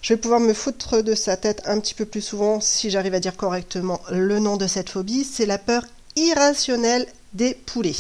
je, 0.01 0.15
vais 0.15 0.17
pouvoir 0.17 0.39
me 0.39 0.53
foutre 0.53 1.03
de 1.03 1.17
sa 1.17 1.37
tête 1.37 1.61
un 1.65 1.81
petit 1.81 1.95
peu 1.95 2.05
plus 2.05 2.21
souvent 2.21 2.61
si 2.61 2.89
j'arrive 2.89 3.15
à 3.15 3.21
dire 3.21 3.37
correctement 3.37 4.01
le 4.13 4.39
nom 4.39 4.57
de 4.57 4.69
cette 4.69 4.91
phobie. 4.91 5.25
C'est 5.25 5.45
la 5.45 5.59
peur 5.59 5.83
irrationnelle 6.15 7.05
des 7.33 7.55
poulets. 7.55 7.97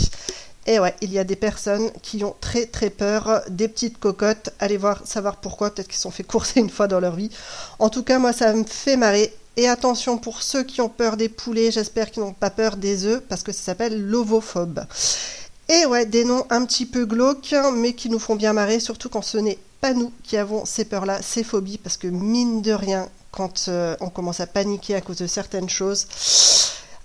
Et 0.68 0.78
ouais, 0.78 0.94
il 1.00 1.12
y 1.12 1.18
a 1.18 1.24
des 1.24 1.34
personnes 1.34 1.90
qui 2.02 2.22
ont 2.22 2.36
très 2.40 2.66
très 2.66 2.90
peur 2.90 3.42
des 3.48 3.66
petites 3.66 3.98
cocottes. 3.98 4.50
Allez 4.60 4.76
voir, 4.76 5.00
savoir 5.04 5.38
pourquoi. 5.38 5.74
Peut-être 5.74 5.88
qu'ils 5.88 5.96
se 5.96 6.02
sont 6.02 6.12
fait 6.12 6.22
courser 6.22 6.60
une 6.60 6.70
fois 6.70 6.86
dans 6.86 7.00
leur 7.00 7.16
vie. 7.16 7.30
En 7.80 7.88
tout 7.88 8.04
cas, 8.04 8.20
moi, 8.20 8.32
ça 8.32 8.52
me 8.52 8.62
fait 8.62 8.96
marrer. 8.96 9.34
Et 9.56 9.66
attention 9.66 10.18
pour 10.18 10.40
ceux 10.40 10.62
qui 10.62 10.80
ont 10.80 10.88
peur 10.88 11.16
des 11.16 11.28
poulets, 11.28 11.72
j'espère 11.72 12.12
qu'ils 12.12 12.22
n'ont 12.22 12.32
pas 12.32 12.50
peur 12.50 12.76
des 12.76 13.06
œufs 13.06 13.20
parce 13.28 13.42
que 13.42 13.50
ça 13.50 13.60
s'appelle 13.60 14.00
l'ovophobe. 14.00 14.84
Et 15.70 15.84
ouais, 15.84 16.06
des 16.06 16.24
noms 16.24 16.46
un 16.48 16.64
petit 16.64 16.86
peu 16.86 17.04
glauques, 17.04 17.52
hein, 17.52 17.72
mais 17.72 17.92
qui 17.92 18.08
nous 18.08 18.18
font 18.18 18.36
bien 18.36 18.54
marrer, 18.54 18.80
surtout 18.80 19.10
quand 19.10 19.20
ce 19.20 19.36
n'est 19.36 19.58
pas 19.82 19.92
nous 19.92 20.12
qui 20.22 20.38
avons 20.38 20.64
ces 20.64 20.86
peurs-là, 20.86 21.20
ces 21.20 21.44
phobies, 21.44 21.76
parce 21.76 21.98
que 21.98 22.06
mine 22.06 22.62
de 22.62 22.72
rien, 22.72 23.08
quand 23.32 23.66
euh, 23.68 23.94
on 24.00 24.08
commence 24.08 24.40
à 24.40 24.46
paniquer 24.46 24.94
à 24.94 25.02
cause 25.02 25.18
de 25.18 25.26
certaines 25.26 25.68
choses, 25.68 26.06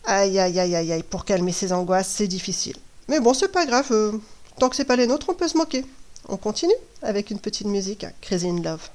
aïe 0.05 0.39
aïe 0.39 0.59
aïe 0.59 0.75
aïe 0.75 0.93
aïe, 0.93 1.03
pour 1.03 1.25
calmer 1.25 1.51
ses 1.51 1.73
angoisses, 1.73 2.07
c'est 2.07 2.27
difficile. 2.27 2.77
Mais 3.09 3.19
bon, 3.19 3.33
c'est 3.33 3.51
pas 3.51 3.65
grave, 3.65 3.87
euh, 3.91 4.13
tant 4.59 4.69
que 4.69 4.77
c'est 4.77 4.85
pas 4.85 4.95
les 4.95 5.07
nôtres, 5.07 5.27
on 5.29 5.33
peut 5.33 5.49
se 5.49 5.57
moquer. 5.57 5.83
On 6.29 6.37
continue 6.37 6.71
avec 7.01 7.31
une 7.31 7.39
petite 7.39 7.67
musique, 7.67 8.05
hein, 8.05 8.13
Crazy 8.21 8.47
in 8.47 8.61
Love. 8.61 8.89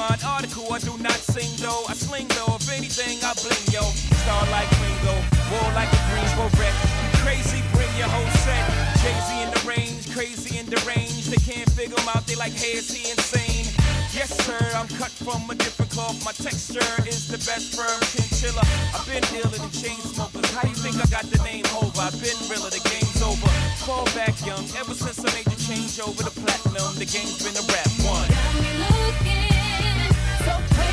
mind 0.00 0.24
article. 0.24 0.72
I 0.72 0.78
do 0.80 0.96
not 0.96 1.20
sing 1.20 1.52
though. 1.60 1.84
I 1.84 1.92
sling 1.92 2.28
though. 2.32 2.56
If 2.56 2.72
anything, 2.72 3.20
I 3.20 3.36
bling 3.44 3.66
yo. 3.68 3.84
Star 4.24 4.48
like 4.48 4.70
Ringo, 4.80 5.12
war 5.52 5.68
like 5.76 5.92
a 5.92 6.00
Greensboro 6.08 6.48
beret. 6.56 6.72
Crazy, 7.20 7.60
bring 7.76 7.92
your 8.00 8.08
whole 8.08 8.32
set. 8.40 8.64
Crazy 9.04 9.36
in 9.44 9.52
the 9.52 9.62
range, 9.68 10.08
crazy 10.16 10.56
in 10.56 10.66
the 10.72 10.80
range. 10.88 11.28
They 11.28 11.42
can't 11.44 11.68
figure 11.76 12.00
him 12.00 12.08
out. 12.08 12.24
They 12.24 12.36
like, 12.36 12.56
hey, 12.56 12.80
is 12.80 12.88
he 12.88 13.12
insane? 13.12 13.68
Yes, 14.16 14.32
sir, 14.42 14.58
I'm 14.74 14.88
cut 14.96 15.12
from 15.12 15.44
a 15.52 15.54
different 15.54 15.92
cloth. 15.92 16.16
My 16.24 16.32
texture 16.32 16.90
is 17.04 17.28
the 17.28 17.38
best 17.44 17.76
firm 17.76 18.00
chinchilla. 18.08 18.64
I've 18.96 19.04
been 19.04 19.24
dealing 19.28 19.60
in 19.60 19.70
chain 19.70 20.00
smokers. 20.00 20.48
How 20.56 20.64
you 20.66 20.74
think 20.80 20.96
I 20.96 21.06
got 21.12 21.28
the 21.28 21.40
name 21.44 21.68
over? 21.76 22.00
I've 22.00 22.16
been 22.16 22.40
realer, 22.48 22.72
the 22.72 22.82
game's 22.88 23.20
over. 23.20 23.52
Fall 23.84 24.08
back 24.16 24.34
young, 24.48 24.64
ever 24.80 24.96
since 24.96 25.20
I 25.20 25.28
made 25.36 25.48
the 25.52 25.60
change 25.60 26.00
over 26.00 26.24
the 26.24 26.32
platinum, 26.40 26.88
the 26.96 27.04
game's 27.06 27.44
been 27.44 27.54
a 27.54 27.64
rap 27.68 27.92
one. 28.08 28.28
Got 28.32 28.54
me 28.64 28.72
looking 28.80 29.39
so. 30.50 30.89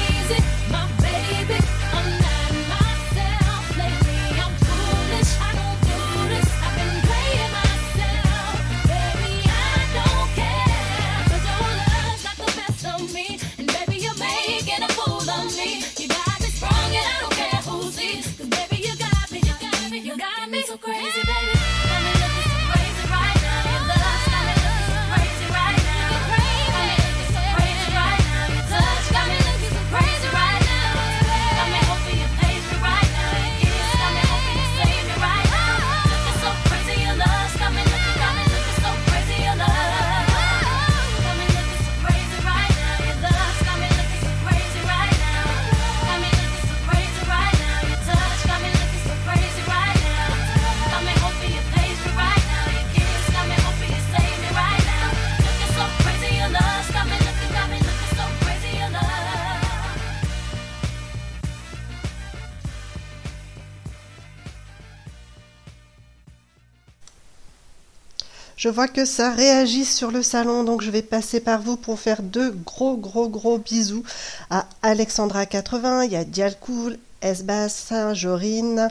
Je 68.58 68.70
vois 68.70 68.88
que 68.88 69.06
ça 69.06 69.30
réagit 69.30 69.86
sur 69.86 70.10
le 70.10 70.24
salon, 70.24 70.64
donc 70.64 70.82
je 70.82 70.90
vais 70.90 71.04
passer 71.04 71.40
par 71.40 71.62
vous 71.62 71.78
pour 71.78 72.00
faire 72.00 72.24
deux 72.24 72.50
gros 72.50 72.98
gros 72.98 73.30
gros 73.30 73.60
bisous 73.60 74.02
à 74.50 74.66
Alexandra80, 74.82 76.06
il 76.06 76.14
y 76.14 76.16
a 76.16 76.24
Dialcool, 76.24 76.98
Esbass, 77.22 77.94
Jorine, 78.14 78.88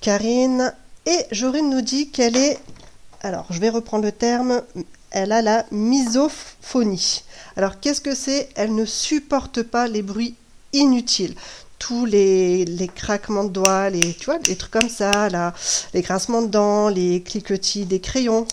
Karine. 0.00 0.72
Et 1.04 1.26
Jorine 1.32 1.68
nous 1.68 1.82
dit 1.82 2.08
qu'elle 2.08 2.34
est, 2.34 2.58
alors 3.20 3.44
je 3.50 3.60
vais 3.60 3.68
reprendre 3.68 4.06
le 4.06 4.12
terme, 4.12 4.62
elle 5.10 5.32
a 5.32 5.42
la 5.42 5.66
misophonie. 5.70 7.22
Alors 7.56 7.78
qu'est-ce 7.78 8.00
que 8.00 8.14
c'est? 8.14 8.48
Elle 8.54 8.74
ne 8.74 8.86
supporte 8.86 9.62
pas 9.62 9.86
les 9.86 10.00
bruits 10.00 10.34
inutiles 10.72 11.34
tous 11.78 12.06
les, 12.06 12.90
craquements 12.94 13.44
de 13.44 13.50
doigts, 13.50 13.90
les, 13.90 14.14
tu 14.14 14.26
vois, 14.26 14.38
trucs 14.38 14.70
comme 14.70 14.88
ça, 14.88 15.28
là, 15.28 15.54
les 15.94 16.02
grincements 16.02 16.42
de 16.42 16.48
dents, 16.48 16.88
les 16.88 17.22
cliquetis 17.22 17.86
des 17.86 18.00
crayons, 18.00 18.46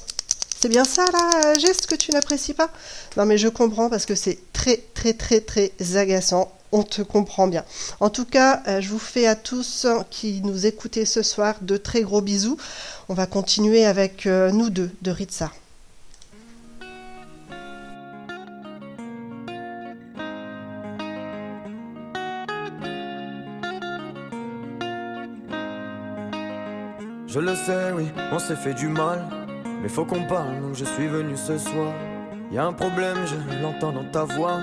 c'est 0.60 0.70
bien 0.70 0.86
ça, 0.86 1.06
là, 1.14 1.54
geste 1.54 1.86
que 1.86 1.94
tu 1.94 2.12
n'apprécies 2.12 2.56
pas? 2.56 2.72
Non, 3.16 3.28
mais 3.28 3.38
je 3.38 3.48
comprends 3.48 3.92
parce 3.92 4.08
que 4.08 4.16
c'est 4.16 4.40
très, 4.54 4.78
très, 4.96 5.14
très, 5.14 5.40
très 5.40 5.72
agaçant. 5.96 6.52
On 6.72 6.82
te 6.82 7.04
comprend 7.04 7.48
bien. 7.48 7.64
En 8.00 8.10
tout 8.10 8.26
cas, 8.26 8.64
euh, 8.68 8.82
je 8.82 8.90
vous 8.90 8.98
fais 8.98 9.28
à 9.28 9.36
tous 9.36 9.86
qui 10.10 10.42
nous 10.42 10.66
écoutez 10.66 11.06
ce 11.06 11.22
soir 11.22 11.58
de 11.62 11.78
très 11.78 12.02
gros 12.02 12.22
bisous. 12.22 12.58
On 13.08 13.14
va 13.14 13.28
continuer 13.28 13.86
avec 13.86 14.26
euh, 14.26 14.52
nous 14.52 14.72
deux 14.72 14.90
de 15.04 15.12
Ritza. 15.12 15.52
Je 27.28 27.40
le 27.40 27.56
sais, 27.56 27.92
oui, 27.94 28.08
on 28.32 28.40
s'est 28.40 28.56
fait 28.56 28.74
du 28.74 28.88
mal. 28.88 29.47
Mais 29.82 29.90
faut 29.90 30.06
qu'on 30.06 30.24
parle, 30.24 30.62
donc 30.62 30.76
je 30.76 30.86
suis 30.86 31.08
venu 31.08 31.36
ce 31.36 31.58
soir. 31.58 31.94
Y 32.52 32.58
a 32.58 32.66
un 32.66 32.74
problème, 32.74 33.18
je 33.26 33.62
l'entends 33.62 33.92
dans 33.92 34.06
ta 34.06 34.24
voix. 34.24 34.60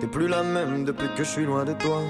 T'es 0.00 0.06
plus 0.06 0.28
la 0.28 0.42
même 0.42 0.84
depuis 0.84 1.08
que 1.16 1.24
je 1.24 1.28
suis 1.28 1.44
loin 1.44 1.64
de 1.64 1.72
toi. 1.72 2.00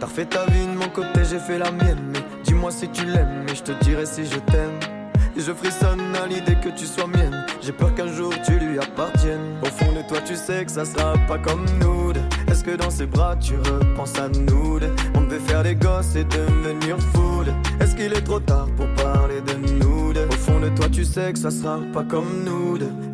T'as 0.00 0.06
refait 0.06 0.24
ta 0.24 0.44
vie 0.46 0.66
de 0.66 0.72
mon 0.72 0.88
côté, 0.88 1.24
j'ai 1.28 1.38
fait 1.38 1.58
la 1.58 1.70
mienne. 1.70 2.10
Mais 2.12 2.20
dis-moi 2.42 2.70
si 2.70 2.88
tu 2.88 3.04
l'aimes, 3.04 3.46
et 3.48 3.54
je 3.54 3.62
te 3.62 3.72
dirai 3.84 4.06
si 4.06 4.24
je 4.24 4.38
t'aime. 4.38 4.78
Et 5.36 5.40
je 5.40 5.52
frissonne 5.52 6.00
à 6.22 6.26
l'idée 6.26 6.56
que 6.62 6.68
tu 6.68 6.86
sois 6.86 7.06
mienne. 7.06 7.44
J'ai 7.60 7.72
peur 7.72 7.94
qu'un 7.94 8.06
jour 8.06 8.32
tu 8.44 8.52
lui 8.52 8.78
appartiennes. 8.78 9.58
Au 9.62 9.66
fond 9.66 9.92
de 9.92 10.06
toi, 10.08 10.18
tu 10.24 10.36
sais 10.36 10.64
que 10.64 10.70
ça 10.70 10.84
sera 10.84 11.14
pas 11.28 11.38
comme 11.38 11.64
nous. 11.80 12.12
Est-ce 12.48 12.62
que 12.62 12.76
dans 12.76 12.90
ses 12.90 13.06
bras 13.06 13.36
tu 13.36 13.54
repenses 13.56 14.18
à 14.18 14.28
nous 14.28 14.78
On 15.14 15.22
devait 15.22 15.40
faire 15.40 15.62
des 15.62 15.74
gosses 15.74 16.14
et 16.14 16.24
devenir 16.24 16.98
fou. 17.12 17.42
Est-ce 17.80 17.96
qu'il 17.96 18.12
est 18.12 18.22
trop 18.22 18.40
tard 18.40 18.68
pour 18.76 18.86
parler 18.94 19.40
de 19.40 19.54
nous 19.54 20.12
fond 20.44 20.60
de 20.60 20.68
toi, 20.68 20.86
tu 20.90 21.04
sais 21.04 21.32
que 21.32 21.38
ça 21.38 21.50
sera 21.50 21.78
pas 21.92 22.02
comme 22.02 22.44
nous. 22.44 22.64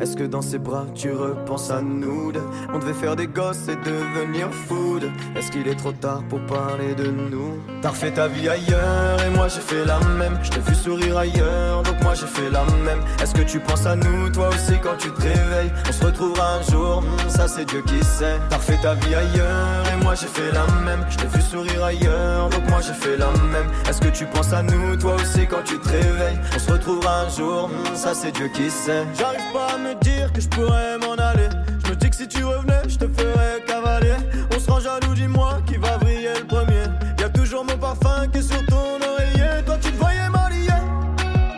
Est-ce 0.01 0.15
que 0.17 0.23
dans 0.23 0.41
ses 0.41 0.57
bras 0.57 0.85
tu 0.95 1.11
repenses 1.11 1.69
à 1.69 1.81
nous 1.81 2.31
On 2.73 2.79
devait 2.79 2.93
faire 2.93 3.15
des 3.15 3.27
gosses 3.27 3.67
et 3.67 3.75
devenir 3.75 4.51
fou. 4.51 4.99
Est-ce 5.35 5.51
qu'il 5.51 5.67
est 5.67 5.75
trop 5.75 5.91
tard 5.91 6.23
pour 6.27 6.39
parler 6.41 6.95
de 6.95 7.05
nous? 7.05 7.59
T'as 7.81 7.89
refait 7.89 8.11
ta 8.11 8.27
vie 8.27 8.49
ailleurs 8.49 9.23
et 9.25 9.29
moi 9.29 9.47
j'ai 9.47 9.61
fait 9.61 9.85
la 9.85 9.99
même. 9.99 10.37
Je 10.43 10.49
t'ai 10.49 10.59
vu 10.59 10.75
sourire 10.75 11.17
ailleurs, 11.17 11.83
donc 11.83 12.01
moi 12.01 12.13
j'ai 12.15 12.25
fait 12.25 12.49
la 12.49 12.63
même. 12.83 12.99
Est-ce 13.21 13.33
que 13.33 13.43
tu 13.43 13.59
penses 13.59 13.85
à 13.85 13.95
nous, 13.95 14.29
toi 14.29 14.49
aussi, 14.49 14.79
quand 14.81 14.97
tu 14.97 15.11
te 15.11 15.21
réveilles? 15.21 15.71
On 15.87 15.91
se 15.91 16.05
retrouvera 16.05 16.55
un 16.55 16.71
jour, 16.71 17.01
hmm, 17.01 17.29
ça 17.29 17.47
c'est 17.47 17.65
Dieu 17.65 17.83
qui 17.85 18.03
sait. 18.03 18.39
T'as 18.49 18.57
refait 18.57 18.77
ta 18.81 18.95
vie 18.95 19.15
ailleurs 19.15 19.83
et 19.93 20.03
moi 20.03 20.15
j'ai 20.15 20.27
fait 20.27 20.51
la 20.51 20.65
même. 20.83 21.05
Je 21.09 21.17
t'ai 21.17 21.27
vu 21.27 21.41
sourire 21.41 21.83
ailleurs, 21.83 22.49
donc 22.49 22.67
moi 22.69 22.79
j'ai 22.81 22.93
fait 22.93 23.17
la 23.17 23.29
même. 23.53 23.67
Est-ce 23.87 24.01
que 24.01 24.09
tu 24.09 24.25
penses 24.25 24.53
à 24.53 24.63
nous, 24.63 24.95
toi 24.97 25.15
aussi, 25.15 25.45
quand 25.47 25.63
tu 25.63 25.77
te 25.79 25.89
réveilles? 25.89 26.39
On 26.55 26.59
se 26.59 26.71
retrouvera 26.71 27.20
un 27.21 27.29
jour, 27.29 27.69
ça 27.93 28.13
c'est 28.13 28.31
Dieu 28.31 28.47
qui 28.47 28.69
sait. 28.69 29.05
J'arrive 29.17 29.51
pas 29.53 29.73
à 29.75 29.77
me 29.77 29.93
dire 30.03 30.31
que 30.33 30.41
je 30.41 30.47
pourrais 30.47 30.97
m'en 30.97 31.13
aller. 31.13 31.49
Je 31.83 31.91
me 31.91 31.95
dis 31.95 32.09
que 32.09 32.15
si 32.15 32.27
tu 32.27 32.43
revenais, 32.43 32.81
je 32.87 32.97
te 32.97 33.05
ferais 33.05 33.63
cavaler. 33.67 34.15
On 34.55 34.59
se 34.59 34.69
rend 34.71 34.79
jaloux, 34.79 35.13
dis-moi 35.13 35.59
qui 35.65 35.77
va 35.77 35.97
briller 35.97 36.33
le 36.39 36.47
premier. 36.47 36.85
Y 37.19 37.23
a 37.23 37.29
toujours 37.29 37.63
mon 37.63 37.77
parfum 37.77 38.27
qui 38.31 38.39
est 38.39 38.41
sur 38.41 38.65
ton 38.65 38.95
oreiller. 39.01 39.63
Toi 39.65 39.77
tu 39.81 39.91
te 39.91 39.97
voyais 39.97 40.29
marié, 40.29 40.71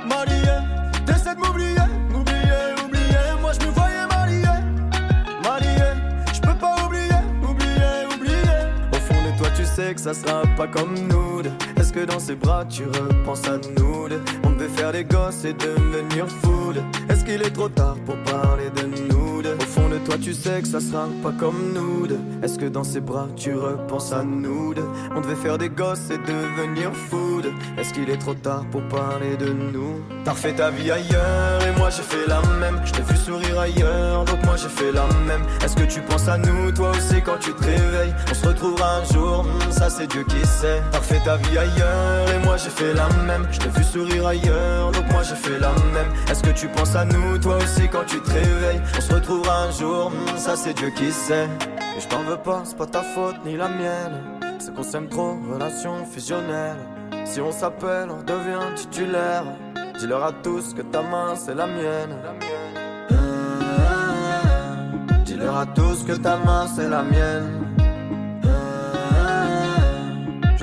marié. 0.08 0.56
T'essaies 1.06 1.36
de 1.36 1.40
m'oublier, 1.40 1.76
m'oublier, 2.10 2.64
oublier. 2.86 3.26
Moi 3.42 3.52
je 3.60 3.66
me 3.66 3.72
voyais 3.72 4.08
marié, 4.08 4.54
marié. 5.44 5.86
Je 6.34 6.42
peux 6.42 6.56
pas 6.56 6.76
oublier, 6.86 7.22
oublier, 7.42 8.14
oublier. 8.14 8.60
Au 8.92 8.98
fond 8.98 9.32
de 9.32 9.38
toi 9.38 9.48
tu 9.56 9.64
sais 9.64 9.94
que 9.94 10.02
ça 10.02 10.14
sera 10.14 10.42
pas 10.58 10.68
comme 10.68 10.96
nous. 11.08 11.42
Est-ce 11.78 11.94
que 11.94 12.06
dans 12.06 12.20
ses 12.20 12.36
bras 12.36 12.66
tu 12.66 12.86
repenses 12.86 13.48
à 13.48 13.58
nous 13.78 14.08
Faire 14.70 14.92
des 14.92 15.04
gosses 15.04 15.44
et 15.46 15.54
devenir 15.54 16.28
fou. 16.28 16.63
Est-ce 17.10 17.24
qu'il 17.24 17.42
est 17.42 17.52
trop 17.52 17.70
tard 17.70 17.96
pour 18.06 18.16
parler 18.24 18.70
de 18.76 18.84
nous 19.14 19.40
Au 19.40 19.66
fond 19.66 19.90
de 19.90 19.98
toi 20.00 20.16
tu 20.22 20.34
sais 20.34 20.62
que 20.62 20.68
ça 20.68 20.80
sera 20.80 21.08
pas 21.22 21.32
comme 21.32 21.74
nous 21.74 22.08
Est-ce 22.44 22.58
que 22.58 22.66
dans 22.66 22.84
ses 22.84 23.02
bras 23.02 23.28
tu 23.36 23.54
repenses 23.56 24.12
à 24.14 24.24
nous 24.24 24.74
On 25.16 25.22
devait 25.22 25.36
faire 25.36 25.58
des 25.58 25.70
gosses 25.70 26.10
et 26.10 26.18
devenir 26.18 26.94
fou 26.94 27.42
Est-ce 27.78 27.94
qu'il 27.94 28.10
est 28.10 28.18
trop 28.18 28.34
tard 28.34 28.66
pour 28.72 28.82
parler 28.84 29.36
de 29.38 29.52
nous? 29.52 30.02
T'as 30.24 30.32
refait 30.32 30.54
ta 30.54 30.70
vie 30.70 30.90
ailleurs 30.90 31.62
et 31.68 31.78
moi 31.78 31.90
j'ai 31.90 32.04
fait 32.04 32.28
la 32.28 32.42
même. 32.60 32.80
Je 32.86 32.92
t'ai 32.94 33.02
vu 33.02 33.18
sourire 33.18 33.60
ailleurs 33.60 34.24
donc 34.26 34.44
moi 34.46 34.56
j'ai 34.56 34.70
fait 34.70 34.92
la 34.92 35.06
même. 35.28 35.42
Est-ce 35.64 35.76
que 35.76 35.84
tu 35.84 36.00
penses 36.02 36.28
à 36.28 36.38
nous 36.38 36.72
toi 36.72 36.92
aussi 36.92 37.22
quand 37.22 37.38
tu 37.40 37.54
te 37.54 37.64
réveilles? 37.64 38.14
On 38.32 38.34
se 38.34 38.48
retrouvera 38.48 39.00
un 39.00 39.14
jour, 39.14 39.44
hmm, 39.44 39.72
ça 39.72 39.90
c'est 39.90 40.08
Dieu 40.08 40.24
qui 40.30 40.46
sait. 40.48 40.82
T'as 40.92 41.00
refait 41.00 41.20
ta 41.26 41.36
vie 41.38 41.58
ailleurs 41.58 42.30
et 42.34 42.40
moi 42.46 42.56
j'ai 42.58 42.70
fait 42.70 42.94
la 42.94 43.08
même. 43.28 43.48
Je 43.52 43.60
t'ai 43.60 43.70
vu 43.70 43.84
sourire 43.84 44.28
ailleurs 44.28 44.92
donc 44.92 45.12
moi 45.12 45.24
j'ai 45.24 45.36
fait 45.36 45.60
la 45.60 45.72
même. 45.94 46.08
Est-ce 46.30 46.42
que 46.42 46.52
tu 46.52 46.63
penses 46.68 46.96
à 46.96 47.06
nous 47.06 47.38
toi 47.38 47.58
aussi 47.58 47.88
quand 47.90 48.06
tu 48.06 48.20
te 48.22 48.32
réveilles. 48.32 48.82
On 48.98 49.02
se 49.02 49.14
retrouvera 49.14 49.64
un 49.64 49.72
jour, 49.72 50.12
hmm, 50.12 50.38
ça 50.38 50.56
c'est 50.56 50.74
Dieu 50.74 50.90
qui 50.90 51.12
sait. 51.12 51.48
Et 51.98 52.00
je 52.00 52.08
t'en 52.08 52.24
veux 52.24 52.38
pas, 52.38 52.62
c'est 52.66 52.78
pas 52.78 52.86
ta 52.86 53.02
faute 53.02 53.36
ni 53.46 53.56
la 53.56 53.68
mienne. 53.68 54.22
C'est 54.60 54.74
qu'on 54.74 54.84
s'aime 54.84 55.10
trop, 55.10 55.38
relation 55.52 56.06
fusionnelle. 56.06 56.78
Si 57.26 57.42
on 57.42 57.52
s'appelle, 57.52 58.10
on 58.10 58.24
devient 58.24 58.74
titulaire. 58.76 59.44
Dis-leur 60.00 60.24
à 60.24 60.32
tous 60.32 60.74
que 60.74 60.82
ta 60.82 61.02
main 61.02 61.36
c'est 61.36 61.56
la 61.56 61.68
mienne. 61.68 62.18
Dis-leur 65.26 65.58
à 65.58 65.66
tous 65.66 66.04
que 66.04 66.14
ta 66.14 66.38
main 66.38 66.68
c'est 66.68 66.90
la 66.90 67.04
mienne 67.04 67.73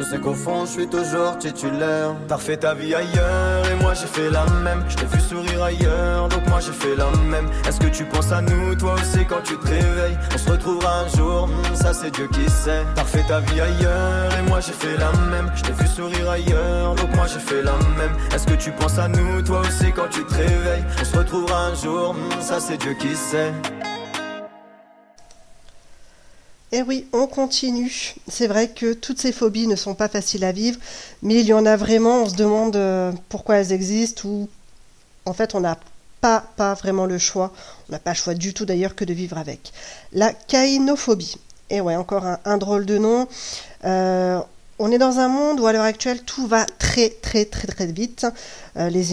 je 0.01 0.05
sais 0.05 0.19
qu'au 0.19 0.33
fond 0.33 0.65
je 0.65 0.71
suis 0.71 0.89
toujours 0.89 1.37
titulaire. 1.39 2.15
T'as 2.27 2.37
refait 2.37 2.57
ta 2.57 2.73
vie 2.75 2.95
ailleurs 2.95 3.71
et 3.71 3.75
moi 3.83 3.93
j'ai 3.93 4.07
fait 4.07 4.31
la 4.31 4.45
même. 4.65 4.83
Je 4.89 4.97
t'ai 4.97 5.05
vu 5.05 5.21
sourire 5.21 5.63
ailleurs 5.63 6.29
donc 6.29 6.49
moi 6.49 6.61
j'ai 6.61 6.73
fait 6.73 6.97
la 6.97 7.11
même. 7.29 7.49
Est-ce 7.69 7.79
que 7.79 7.89
tu 7.89 8.05
penses 8.07 8.33
à 8.33 8.41
nous 8.41 8.75
toi 8.77 8.95
aussi 8.95 9.25
quand 9.27 9.43
tu 9.45 9.57
te 9.59 9.67
réveilles? 9.67 10.17
On 10.35 10.39
se 10.39 10.51
retrouvera 10.51 11.01
un 11.01 11.09
jour, 11.09 11.49
hmm, 11.49 11.75
ça 11.75 11.93
c'est 11.93 12.11
Dieu 12.13 12.29
qui 12.33 12.49
sait. 12.51 12.83
T'as 12.95 13.03
refait 13.03 13.25
ta 13.29 13.41
vie 13.41 13.61
ailleurs 13.61 14.31
et 14.39 14.49
moi 14.49 14.61
j'ai 14.61 14.73
fait 14.73 14.97
la 14.97 15.13
même. 15.31 15.51
Je 15.55 15.63
t'ai 15.65 15.73
vu 15.73 15.87
sourire 15.87 16.31
ailleurs 16.31 16.95
donc 16.95 17.15
moi 17.15 17.27
j'ai 17.27 17.41
fait 17.41 17.63
la 17.63 17.77
même. 17.99 18.15
Est-ce 18.35 18.47
que 18.47 18.55
tu 18.55 18.73
penses 18.73 18.99
à 18.99 19.09
nous 19.09 19.43
toi 19.43 19.61
aussi 19.61 19.93
quand 19.93 20.09
tu 20.11 20.25
te 20.25 20.35
réveilles? 20.35 20.85
On 21.01 21.05
se 21.05 21.17
retrouvera 21.17 21.67
un 21.67 21.75
jour, 21.75 22.15
hmm, 22.15 22.41
ça 22.41 22.59
c'est 22.59 22.79
Dieu 22.79 22.95
qui 22.95 23.15
sait 23.15 23.53
Eh 26.73 26.83
oui, 26.83 27.07
on 27.13 27.27
continue. 27.27 28.15
C'est 28.29 28.47
vrai 28.47 28.69
que 28.69 28.93
toutes 28.93 29.21
ces 29.21 29.33
phobies 29.33 29.67
ne 29.67 29.75
sont 29.75 29.95
pas 29.95 30.09
faciles 30.09 30.45
à 30.45 30.53
vivre, 30.53 30.79
mais 31.23 31.41
il 31.41 31.47
y 31.47 31.53
en 31.53 31.67
a 31.67 31.77
vraiment, 31.77 32.23
on 32.23 32.29
se 32.29 32.37
demande 32.37 32.77
euh, 32.77 33.13
pourquoi 33.29 33.57
elles 33.57 33.73
existent 33.73 34.29
ou 34.29 34.49
en 35.27 35.33
fait 35.33 35.55
on 35.57 35.61
n'a 35.61 35.79
pas, 36.21 36.45
vraiment 36.75 37.07
le 37.07 37.19
choix, 37.19 37.53
on 37.89 37.93
n'a 37.93 37.99
pas 37.99 38.11
le 38.11 38.17
choix 38.17 38.35
du 38.35 38.55
tout 38.55 38.67
d'ailleurs 38.67 38.95
que 38.95 39.05
de 39.05 39.13
vivre 39.13 39.37
avec. 39.37 39.73
La 40.13 40.33
caïnophobie. 40.33 41.37
Eh 41.71 41.81
ouais, 41.81 41.97
encore 41.97 42.25
un, 42.45 42.59
drôle 42.59 42.87
de 42.87 42.99
nom. 42.99 43.27
Euh, 43.85 44.41
on 44.79 44.93
est 44.93 44.99
dans 44.99 45.19
un 45.19 45.29
monde 45.29 45.61
où 45.61 45.67
à 45.67 45.73
l'heure 45.73 45.85
actuelle 45.85 46.23
tout 46.23 46.47
va 46.47 46.67
très 46.67 47.11
très 47.11 47.47
très 47.47 47.67
très 47.67 47.87
vite. 47.87 48.27
Euh, 48.77 48.91
les, 48.91 49.09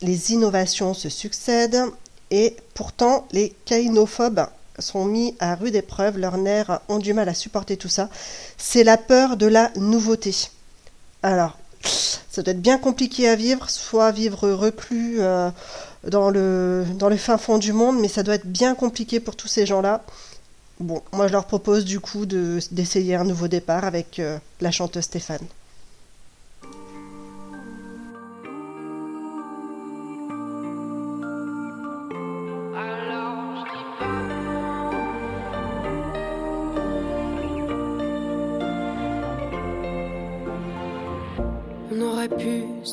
les 0.00 0.32
innovations 0.32 0.94
se 0.94 1.08
succèdent 1.08 1.84
et 2.30 2.56
pourtant 2.74 3.26
les 3.32 3.54
caïnophobes 3.64 4.46
sont 4.78 5.04
mis 5.04 5.34
à 5.38 5.54
rude 5.54 5.74
épreuve, 5.74 6.18
leurs 6.18 6.38
nerfs 6.38 6.80
ont 6.88 6.98
du 6.98 7.14
mal 7.14 7.28
à 7.28 7.34
supporter 7.34 7.76
tout 7.76 7.88
ça, 7.88 8.08
c'est 8.56 8.84
la 8.84 8.96
peur 8.96 9.36
de 9.36 9.46
la 9.46 9.70
nouveauté. 9.76 10.34
Alors, 11.22 11.56
ça 12.30 12.42
doit 12.42 12.52
être 12.52 12.62
bien 12.62 12.78
compliqué 12.78 13.28
à 13.28 13.36
vivre, 13.36 13.70
soit 13.70 14.10
vivre 14.10 14.50
reclus 14.50 15.16
euh, 15.20 15.50
dans, 16.08 16.30
le, 16.30 16.84
dans 16.96 17.14
fin 17.16 17.38
fond 17.38 17.58
du 17.58 17.72
monde, 17.72 17.98
mais 18.00 18.08
ça 18.08 18.22
doit 18.22 18.34
être 18.34 18.46
bien 18.46 18.74
compliqué 18.74 19.20
pour 19.20 19.36
tous 19.36 19.48
ces 19.48 19.66
gens-là. 19.66 20.02
Bon, 20.80 21.02
moi 21.12 21.28
je 21.28 21.32
leur 21.32 21.44
propose 21.44 21.84
du 21.84 22.00
coup 22.00 22.26
d'essayer 22.26 23.14
un 23.14 23.24
nouveau 23.24 23.46
départ 23.46 23.84
avec 23.84 24.18
euh, 24.18 24.38
la 24.60 24.72
chanteuse 24.72 25.04
Stéphane. 25.04 25.46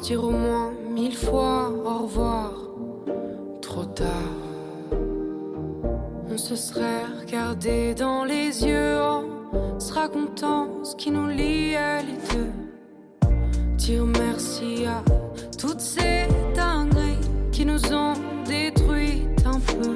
Dire 0.02 0.24
au 0.24 0.32
moins 0.32 0.72
mille 0.90 1.16
fois 1.16 1.70
au 1.70 2.04
revoir. 2.04 2.54
Trop 3.62 3.86
tard. 3.86 4.08
On 6.30 6.38
se 6.38 6.56
serait 6.56 7.06
regardé 7.20 7.94
dans 7.94 8.24
les 8.24 8.66
yeux 8.66 9.00
en 9.00 9.80
se 9.80 9.94
racontant 9.94 10.84
ce 10.84 10.96
qui 10.96 11.12
nous 11.12 11.28
liait 11.28 12.02
les 12.02 12.20
deux. 12.34 12.52
Dire 13.78 14.06
merci 14.06 14.86
à 14.86 15.04
toutes 15.58 15.82
ces 15.82 16.28
dingueries 16.56 17.18
qui 17.52 17.66
nous 17.66 17.94
ont 17.94 18.14
détruit 18.46 19.28
un 19.46 19.60
peu. 19.60 19.96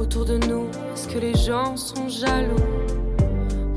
Autour 0.00 0.24
de 0.24 0.38
nous, 0.38 0.66
est-ce 0.92 1.08
que 1.08 1.18
les 1.18 1.34
gens 1.34 1.76
sont 1.76 2.08
jaloux? 2.08 2.56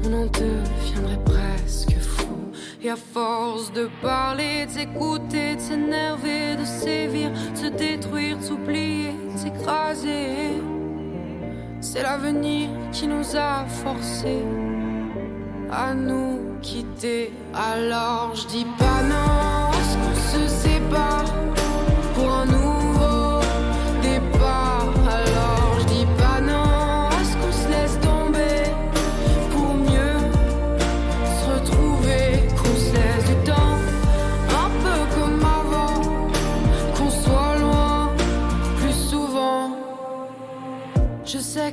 On 0.05 0.13
en 0.13 0.25
deviendrait 0.25 1.23
presque 1.25 1.95
et 2.83 2.89
à 2.89 2.95
force 2.95 3.71
de 3.71 3.89
parler, 4.01 4.65
de 4.65 4.71
s'écouter, 4.71 5.55
de 5.55 5.61
s'énerver, 5.61 6.55
de 6.59 6.65
sévir, 6.65 7.31
de 7.53 7.57
se 7.57 7.67
détruire, 7.67 8.37
de 8.37 8.43
s'oublier, 8.43 9.11
de 9.33 9.37
s'écraser, 9.37 10.61
c'est 11.79 12.03
l'avenir 12.03 12.69
qui 12.91 13.07
nous 13.07 13.35
a 13.35 13.65
forcés 13.65 14.43
à 15.71 15.93
nous 15.93 16.57
quitter. 16.61 17.31
Alors 17.53 18.35
je 18.35 18.47
dis 18.47 18.67
pas 18.77 19.01
non, 19.03 19.71
est-ce 19.71 19.97
qu'on 19.97 20.15
se 20.15 20.47
sépare 20.47 21.33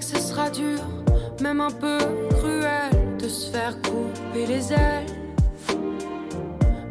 que 0.00 0.06
ce 0.06 0.18
sera 0.18 0.48
dur, 0.48 0.80
même 1.42 1.60
un 1.60 1.70
peu 1.70 1.98
cruel, 2.38 2.90
de 3.18 3.28
se 3.28 3.50
faire 3.50 3.76
couper 3.82 4.46
les 4.46 4.72
ailes. 4.72 5.06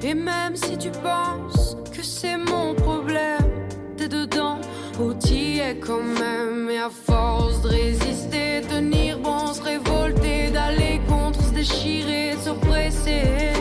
Et 0.03 0.13
même 0.13 0.55
si 0.55 0.77
tu 0.77 0.91
penses 0.91 1.75
que 1.91 2.03
c'est 2.03 2.37
mon 2.37 2.75
problème, 2.75 3.49
t'es 3.97 4.07
dedans, 4.07 4.59
ou 5.01 5.13
t'y 5.13 5.59
es 5.59 5.75
quand 5.77 6.03
même. 6.03 6.69
Et 6.69 6.77
à 6.77 6.89
force 6.89 7.61
de 7.63 7.69
résister, 7.69 8.61
tenir 8.69 9.17
bon, 9.19 9.53
se 9.53 9.63
révolter, 9.63 10.51
d'aller 10.51 11.01
contre, 11.09 11.41
se 11.41 11.51
déchirer, 11.51 12.35
s'oppresser. 12.43 13.53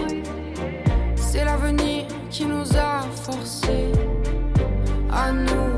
C'est 1.17 1.45
l'avenir 1.45 2.07
qui 2.31 2.45
nous 2.45 2.77
a 2.77 3.01
forcés 3.25 3.93
à 5.11 5.33
nous 5.33 5.78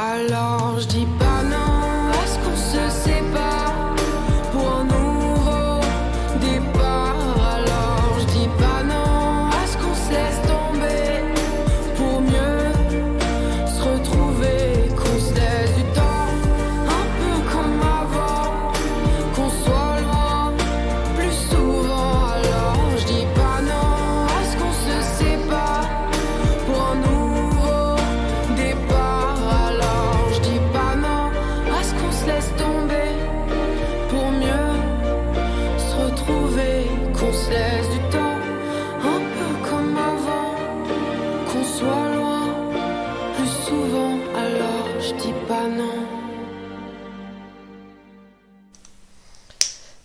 Alors 0.00 0.78
je 0.78 0.86
dis 0.86 1.08
pas 1.18 1.42
non, 1.42 2.12
est-ce 2.22 2.38
qu'on 2.38 2.56
se 2.56 2.88
sépare? 3.02 3.77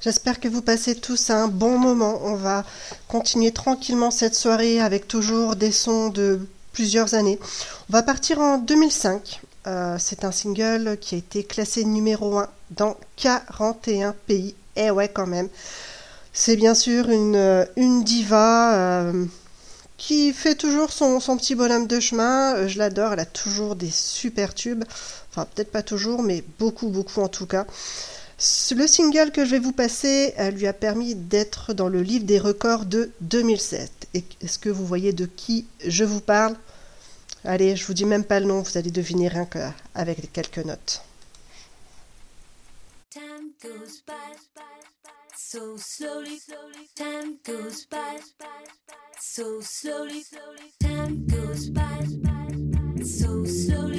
J'espère 0.03 0.41
que 0.41 0.49
vous 0.49 0.61
passez 0.61 0.95
tous 0.95 1.29
un 1.29 1.47
bon 1.47 1.77
moment. 1.77 2.19
On 2.25 2.35
va 2.35 2.65
continuer 3.07 3.53
tranquillement 3.53 4.11
cette 4.11 4.35
soirée 4.35 4.81
avec 4.81 5.07
toujours 5.07 5.55
des 5.55 5.71
sons 5.71 6.09
de 6.09 6.41
plusieurs 6.73 7.13
années. 7.13 7.39
On 7.89 7.93
va 7.93 8.03
partir 8.03 8.39
en 8.39 8.57
2005. 8.57 9.39
Euh, 9.65 9.95
c'est 9.97 10.25
un 10.25 10.33
single 10.33 10.97
qui 10.99 11.15
a 11.15 11.19
été 11.19 11.45
classé 11.45 11.85
numéro 11.85 12.37
1 12.37 12.49
dans 12.71 12.97
41 13.15 14.13
pays. 14.27 14.55
Et 14.75 14.91
ouais 14.91 15.07
quand 15.07 15.25
même. 15.27 15.47
C'est 16.33 16.57
bien 16.57 16.75
sûr 16.75 17.09
une, 17.09 17.65
une 17.77 18.03
diva 18.03 18.75
euh, 18.75 19.25
qui 19.95 20.33
fait 20.33 20.55
toujours 20.55 20.91
son, 20.91 21.21
son 21.21 21.37
petit 21.37 21.55
bonhomme 21.55 21.87
de 21.87 22.01
chemin. 22.01 22.55
Euh, 22.55 22.67
Je 22.67 22.77
l'adore, 22.77 23.13
elle 23.13 23.21
a 23.21 23.25
toujours 23.25 23.77
des 23.77 23.91
super 23.91 24.53
tubes. 24.53 24.83
Enfin 25.31 25.47
peut-être 25.55 25.71
pas 25.71 25.81
toujours, 25.81 26.23
mais 26.23 26.43
beaucoup, 26.59 26.89
beaucoup 26.89 27.21
en 27.21 27.29
tout 27.29 27.45
cas. 27.45 27.65
Le 28.75 28.87
single 28.87 29.31
que 29.31 29.45
je 29.45 29.51
vais 29.51 29.59
vous 29.59 29.71
passer 29.71 30.33
euh, 30.37 30.51
lui 30.51 30.67
a 30.67 30.73
permis 30.73 31.15
d'être 31.15 31.73
dans 31.73 31.87
le 31.87 32.01
livre 32.01 32.25
des 32.25 32.39
records 32.39 32.85
de 32.85 33.11
2007. 33.21 34.09
Et 34.15 34.25
Est-ce 34.41 34.59
que 34.59 34.67
vous 34.67 34.85
voyez 34.85 35.13
de 35.13 35.25
qui 35.25 35.65
je 35.85 36.03
vous 36.03 36.19
parle? 36.19 36.57
Allez, 37.45 37.77
je 37.77 37.85
vous 37.85 37.93
dis 37.93 38.03
même 38.03 38.25
pas 38.25 38.41
le 38.41 38.45
nom, 38.45 38.61
vous 38.61 38.77
allez 38.77 38.91
deviner 38.91 39.29
rien 39.29 39.45
qu'avec 39.45 40.33
quelques 40.33 40.59
notes. 40.59 41.01
So 45.35 45.77
slowly. 45.77 46.41
Time 46.95 47.37
goes 47.45 47.85
by 47.85 48.17
so 49.19 49.61
slowly. 49.61 50.25
Time 50.79 51.27
goes 51.27 51.69
by 51.69 53.03
so 53.03 53.45
slowly. 53.45 53.92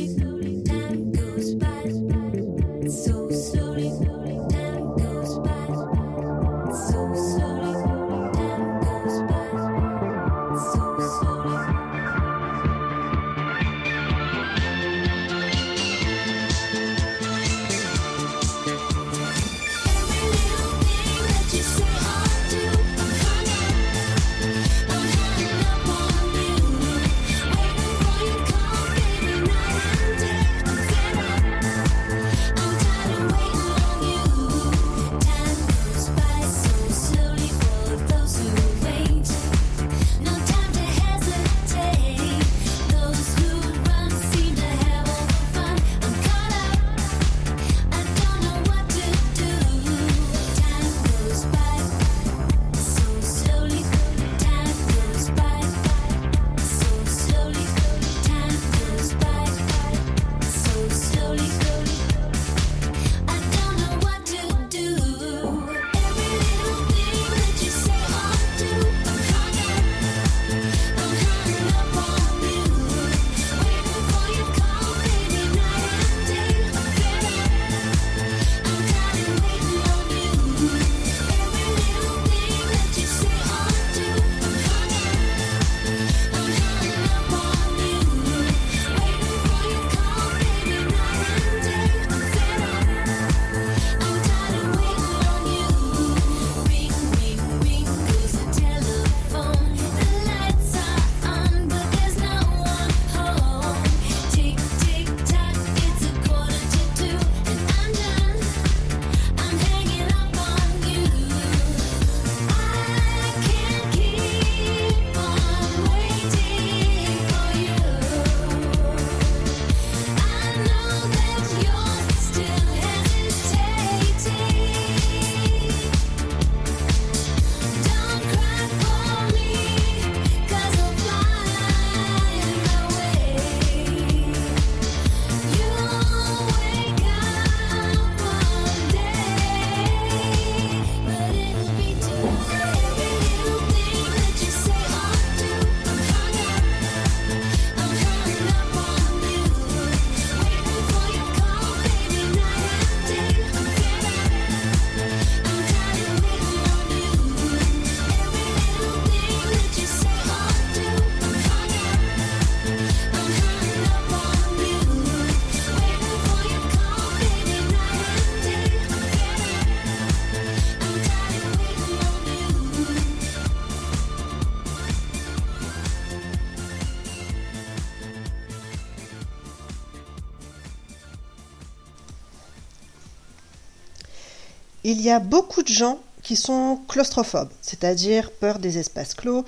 Il 184.85 185.01
y 185.01 185.11
a 185.11 185.19
beaucoup 185.19 185.63
de 185.63 185.69
gens 185.69 185.99
qui 186.23 186.37
sont 186.37 186.81
claustrophobes, 186.89 187.51
c'est-à-dire 187.61 188.31
peur 188.31 188.59
des 188.59 188.79
espaces 188.79 189.15
clos. 189.15 189.45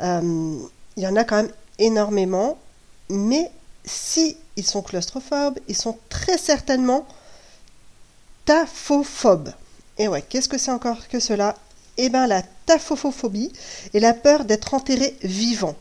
Euh, 0.00 0.58
il 0.96 1.02
y 1.02 1.06
en 1.06 1.16
a 1.16 1.24
quand 1.24 1.36
même 1.36 1.52
énormément, 1.78 2.58
mais 3.10 3.50
si 3.84 4.36
ils 4.56 4.66
sont 4.66 4.82
claustrophobes, 4.82 5.58
ils 5.68 5.76
sont 5.76 5.98
très 6.08 6.38
certainement 6.38 7.06
taphophobes. 8.44 9.52
Et 9.98 10.08
ouais, 10.08 10.22
qu'est-ce 10.22 10.48
que 10.48 10.58
c'est 10.58 10.70
encore 10.70 11.08
que 11.08 11.20
cela? 11.20 11.54
Eh 11.98 12.08
bien, 12.08 12.26
la 12.26 12.42
taphophobie 12.66 13.52
est 13.94 14.00
la 14.00 14.14
peur 14.14 14.44
d'être 14.44 14.74
enterré 14.74 15.16
vivant. 15.22 15.74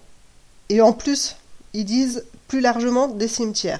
Et 0.69 0.81
en 0.81 0.93
plus, 0.93 1.35
ils 1.73 1.85
disent 1.85 2.23
plus 2.47 2.61
largement 2.61 3.07
des 3.07 3.27
cimetières. 3.27 3.79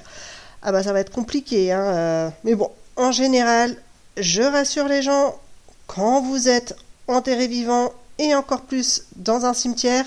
Ah 0.62 0.72
bah 0.72 0.82
ça 0.82 0.92
va 0.92 1.00
être 1.00 1.12
compliqué, 1.12 1.72
hein. 1.72 1.82
euh, 1.82 2.30
mais 2.44 2.54
bon, 2.54 2.70
en 2.96 3.12
général, 3.12 3.76
je 4.16 4.42
rassure 4.42 4.88
les 4.88 5.02
gens, 5.02 5.38
quand 5.86 6.22
vous 6.22 6.48
êtes 6.48 6.76
enterré 7.08 7.46
vivant 7.46 7.92
et 8.18 8.34
encore 8.34 8.62
plus 8.62 9.04
dans 9.16 9.44
un 9.44 9.54
cimetière, 9.54 10.06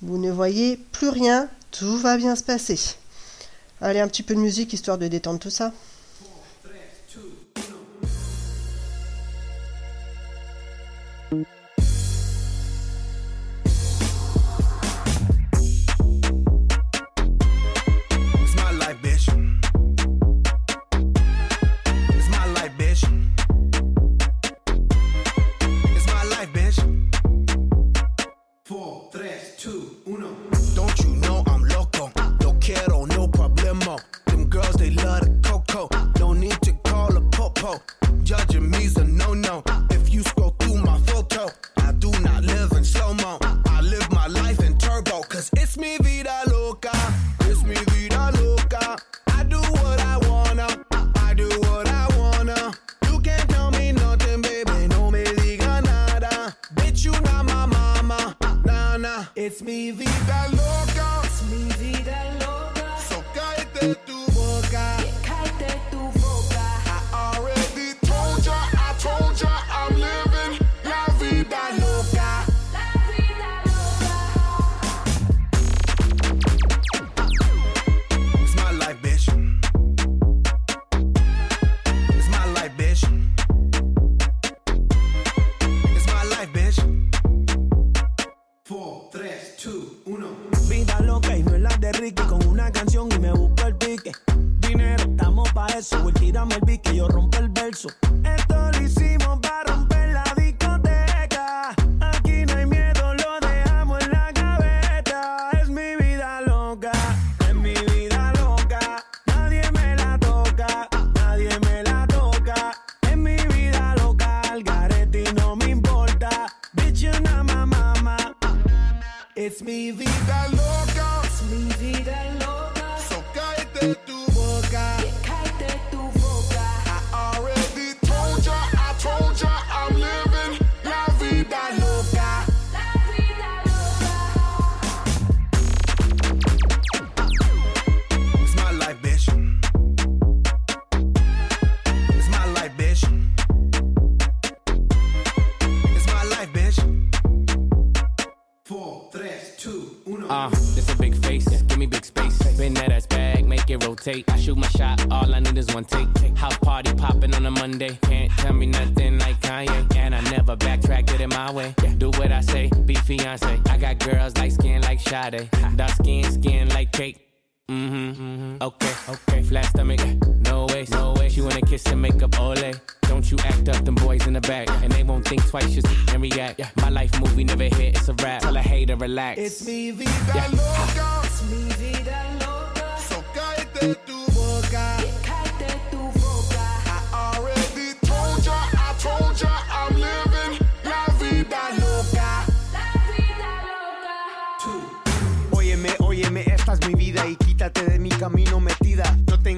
vous 0.00 0.18
ne 0.18 0.30
voyez 0.30 0.76
plus 0.76 1.08
rien, 1.08 1.48
tout 1.70 1.96
va 1.98 2.16
bien 2.16 2.36
se 2.36 2.42
passer. 2.42 2.78
Allez, 3.80 4.00
un 4.00 4.08
petit 4.08 4.22
peu 4.22 4.34
de 4.34 4.40
musique 4.40 4.72
histoire 4.72 4.98
de 4.98 5.08
détendre 5.08 5.38
tout 5.40 5.50
ça. 5.50 5.72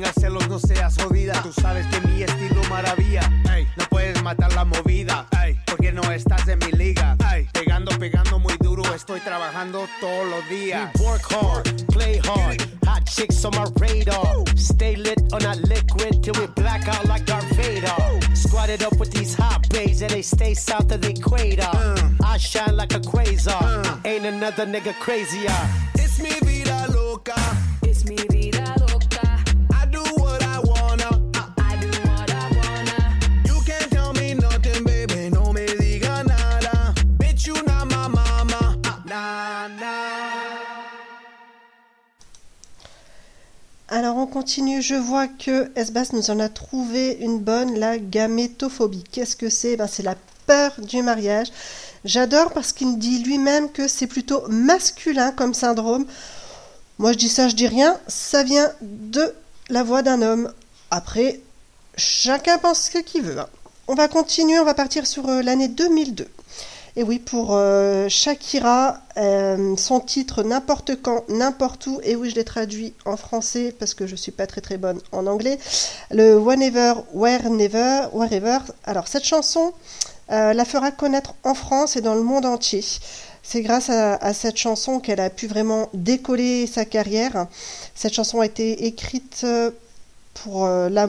Tengas 0.04 0.14
celos, 0.20 0.48
no 0.48 0.58
seas 0.58 0.96
jodida. 0.96 1.40
Tú 1.42 1.52
sabes 1.52 1.86
que 1.86 2.06
mi 2.06 2.22
estilo 2.22 2.62
maravilla. 2.68 3.22
Ey, 3.54 3.66
no 3.76 3.84
puedes 3.88 4.22
matar 4.22 4.52
la 4.54 4.64
movida. 4.64 5.26
Ey, 5.42 5.56
porque 5.66 5.92
no 5.92 6.02
estás 6.12 6.46
en 6.48 6.58
mi 6.58 6.72
liga. 6.72 7.16
Ey, 7.32 7.48
pegando, 7.52 7.90
pegando 7.98 8.38
muy 8.38 8.56
duro. 8.60 8.82
Estoy 8.94 9.20
trabajando 9.20 9.86
todos 10.00 10.28
los 10.28 10.48
días. 10.48 10.90
We 10.98 11.04
work 11.04 11.22
hard, 11.30 11.86
play 11.88 12.18
hard. 12.18 12.62
Hot 12.86 13.04
chicks 13.06 13.44
on 13.44 13.52
my 13.52 13.64
radar. 13.80 14.44
Stay 14.56 14.96
lit 14.96 15.20
on 15.32 15.40
that 15.40 15.58
liquid 15.68 16.22
till 16.22 16.34
we 16.34 16.46
black 16.48 16.86
out 16.88 17.06
like 17.06 17.24
Darth 17.24 17.48
Vader. 17.56 18.20
Squatted 18.34 18.82
up 18.82 18.96
with 18.98 19.12
these 19.12 19.34
hot 19.34 19.68
bays 19.70 20.02
and 20.02 20.10
they 20.10 20.22
stay 20.22 20.54
south 20.54 20.92
of 20.92 21.00
the 21.00 21.10
equator. 21.10 21.70
I 22.22 22.36
shine 22.38 22.76
like 22.76 22.94
a 22.94 23.00
quasar. 23.00 24.04
Ain't 24.04 24.26
another 24.26 24.66
nigga 24.66 24.92
crazier. 25.00 25.56
It's 25.94 26.20
mi 26.20 26.34
vida 26.42 26.86
loca. 26.92 27.34
Es 27.82 28.04
mi 28.04 28.16
vida 28.28 28.74
loca. 28.78 28.83
Alors 43.94 44.16
on 44.16 44.26
continue, 44.26 44.82
je 44.82 44.96
vois 44.96 45.28
que 45.28 45.70
Esbas 45.76 46.08
nous 46.14 46.28
en 46.32 46.40
a 46.40 46.48
trouvé 46.48 47.16
une 47.20 47.38
bonne, 47.38 47.78
la 47.78 47.96
gamétophobie. 47.96 49.04
Qu'est-ce 49.12 49.36
que 49.36 49.48
c'est? 49.48 49.76
Ben, 49.76 49.86
C'est 49.86 50.02
la 50.02 50.16
peur 50.48 50.72
du 50.78 51.00
mariage. 51.00 51.46
J'adore 52.04 52.52
parce 52.52 52.72
qu'il 52.72 52.98
dit 52.98 53.22
lui-même 53.22 53.70
que 53.70 53.86
c'est 53.86 54.08
plutôt 54.08 54.42
masculin 54.48 55.30
comme 55.30 55.54
syndrome. 55.54 56.06
Moi 56.98 57.12
je 57.12 57.18
dis 57.18 57.28
ça, 57.28 57.46
je 57.46 57.54
dis 57.54 57.68
rien, 57.68 57.96
ça 58.08 58.42
vient 58.42 58.68
de 58.82 59.32
la 59.68 59.84
voix 59.84 60.02
d'un 60.02 60.22
homme. 60.22 60.52
Après, 60.90 61.40
chacun 61.96 62.58
pense 62.58 62.90
ce 62.92 62.98
qu'il 62.98 63.22
veut. 63.22 63.38
hein. 63.38 63.46
on 63.86 63.94
va 63.94 64.08
continuer, 64.08 64.58
on 64.58 64.64
va 64.64 64.74
partir 64.74 65.06
sur 65.06 65.28
euh, 65.28 65.40
l'année 65.40 65.68
2002. 65.68 66.26
Et 66.96 67.02
oui, 67.02 67.18
pour 67.18 67.48
euh, 67.56 68.08
Shakira, 68.08 68.98
euh, 69.16 69.76
son 69.76 69.98
titre 69.98 70.44
N'importe 70.44 70.92
quand, 71.02 71.24
n'importe 71.28 71.88
où, 71.88 71.98
et 72.04 72.14
oui, 72.14 72.30
je 72.30 72.36
l'ai 72.36 72.44
traduit 72.44 72.94
en 73.04 73.16
français 73.16 73.74
parce 73.76 73.94
que 73.94 74.06
je 74.06 74.14
suis 74.14 74.30
pas 74.30 74.46
très 74.46 74.60
très 74.60 74.76
bonne 74.76 75.00
en 75.10 75.26
anglais. 75.26 75.58
Le 76.12 76.38
Whenever, 76.38 76.94
Wherever, 77.12 78.08
Wherever. 78.12 78.58
Alors, 78.84 79.08
cette 79.08 79.24
chanson 79.24 79.72
euh, 80.30 80.52
la 80.52 80.64
fera 80.64 80.92
connaître 80.92 81.34
en 81.42 81.54
France 81.54 81.96
et 81.96 82.00
dans 82.00 82.14
le 82.14 82.22
monde 82.22 82.46
entier. 82.46 82.84
C'est 83.42 83.60
grâce 83.62 83.90
à, 83.90 84.14
à 84.14 84.32
cette 84.32 84.56
chanson 84.56 85.00
qu'elle 85.00 85.20
a 85.20 85.30
pu 85.30 85.48
vraiment 85.48 85.88
décoller 85.94 86.68
sa 86.68 86.84
carrière. 86.84 87.48
Cette 87.96 88.14
chanson 88.14 88.40
a 88.40 88.46
été 88.46 88.86
écrite 88.86 89.44
pour 90.34 90.66
la- 90.66 91.08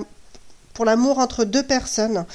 pour 0.73 0.83
l'amour 0.83 1.19
entre 1.19 1.45
deux 1.45 1.63
personnes 1.63 2.25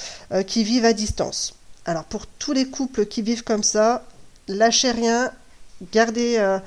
qui 0.47 0.63
vivent 0.63 0.85
à 0.85 0.93
distance. 0.93 1.53
Alors 1.91 2.05
pour 2.05 2.25
tous 2.25 2.53
les 2.53 2.69
couples 2.69 3.05
qui 3.05 3.21
vivent 3.21 3.43
comme 3.43 3.63
ça, 3.63 4.05
lâchez 4.47 4.91
rien, 4.91 5.29
gardez, 5.91 6.37
euh, 6.37 6.57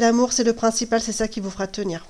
l'amour, 0.00 0.34
c'est 0.34 0.44
le 0.44 0.52
principal, 0.52 1.00
c'est 1.00 1.12
ça 1.12 1.28
qui 1.28 1.40
vous 1.40 1.48
fera 1.48 1.66
tenir. 1.66 2.04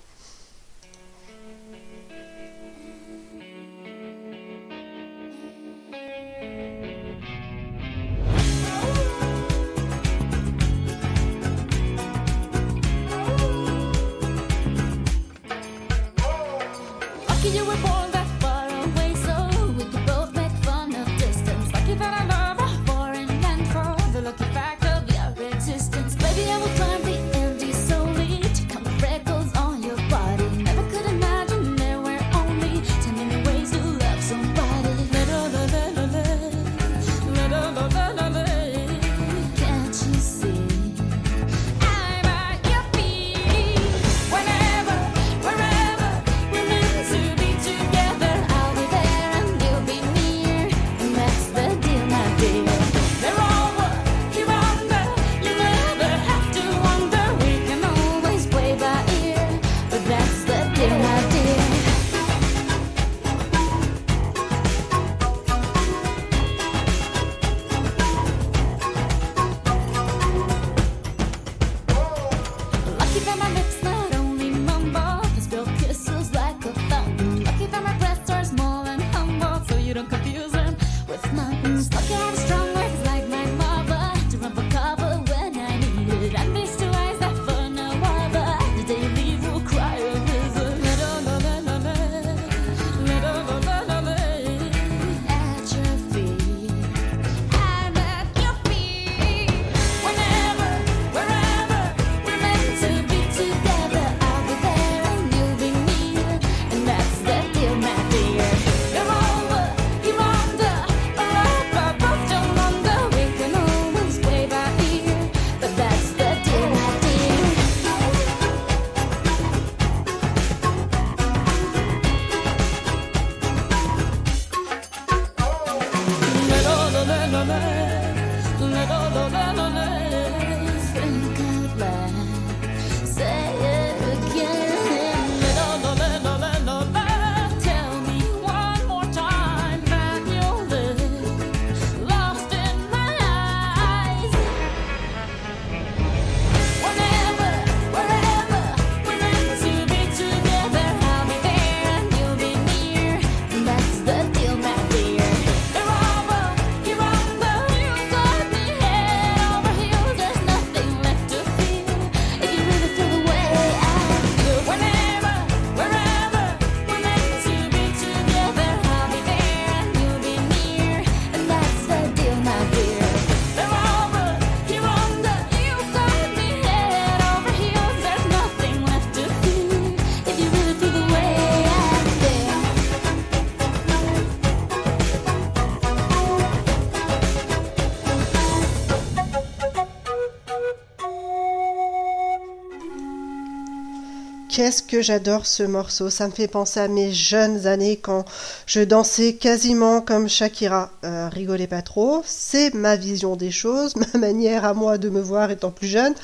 Qu'est-ce 194.55 194.85
que 194.85 195.03
j'adore 195.03 195.47
ce 195.47 195.65
morceau. 195.65 196.11
Ça 196.11 196.29
me 196.29 196.33
fait 196.33 196.47
penser 196.47 196.79
à 196.79 196.87
mes 196.87 197.13
jeunes 197.13 197.67
années 197.67 197.97
quand 197.97 198.25
je 198.67 198.83
dansais 198.83 199.35
quasiment 199.35 200.01
comme 200.01 200.29
Shakira. 200.29 200.93
Euh, 201.03 201.29
rigolez 201.29 201.67
pas 201.67 201.83
trop, 201.83 202.23
c'est 202.25 202.73
ma 202.73 202.95
vision 202.95 203.35
des 203.35 203.51
choses, 203.51 203.97
ma 204.13 204.17
manière 204.17 204.65
à 204.65 204.73
moi 204.73 204.97
de 204.97 205.09
me 205.09 205.21
voir 205.21 205.51
étant 205.51 205.73
plus 205.73 205.89
jeune. 205.89 206.15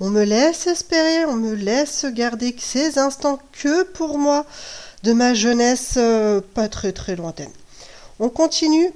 On 0.00 0.08
me 0.10 0.24
laisse 0.24 0.66
espérer, 0.66 1.24
on 1.26 1.34
me 1.34 1.54
laisse 1.54 2.04
garder 2.06 2.52
ces 2.58 2.98
instants 2.98 3.38
que 3.52 3.84
pour 3.84 4.18
moi 4.18 4.44
de 5.04 5.12
ma 5.12 5.32
jeunesse 5.32 5.94
euh, 5.98 6.40
pas 6.54 6.68
très 6.68 6.90
très 6.90 7.14
lointaine. 7.14 7.52
On 8.18 8.28
continue. 8.28 8.92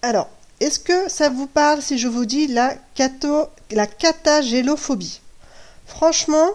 Alors, 0.00 0.30
est-ce 0.60 0.80
que 0.80 1.10
ça 1.10 1.28
vous 1.28 1.46
parle 1.46 1.82
si 1.82 1.98
je 1.98 2.08
vous 2.08 2.24
dis 2.24 2.46
la, 2.46 2.74
cato, 2.94 3.48
la 3.70 3.86
catagélophobie 3.86 5.20
Franchement, 5.84 6.48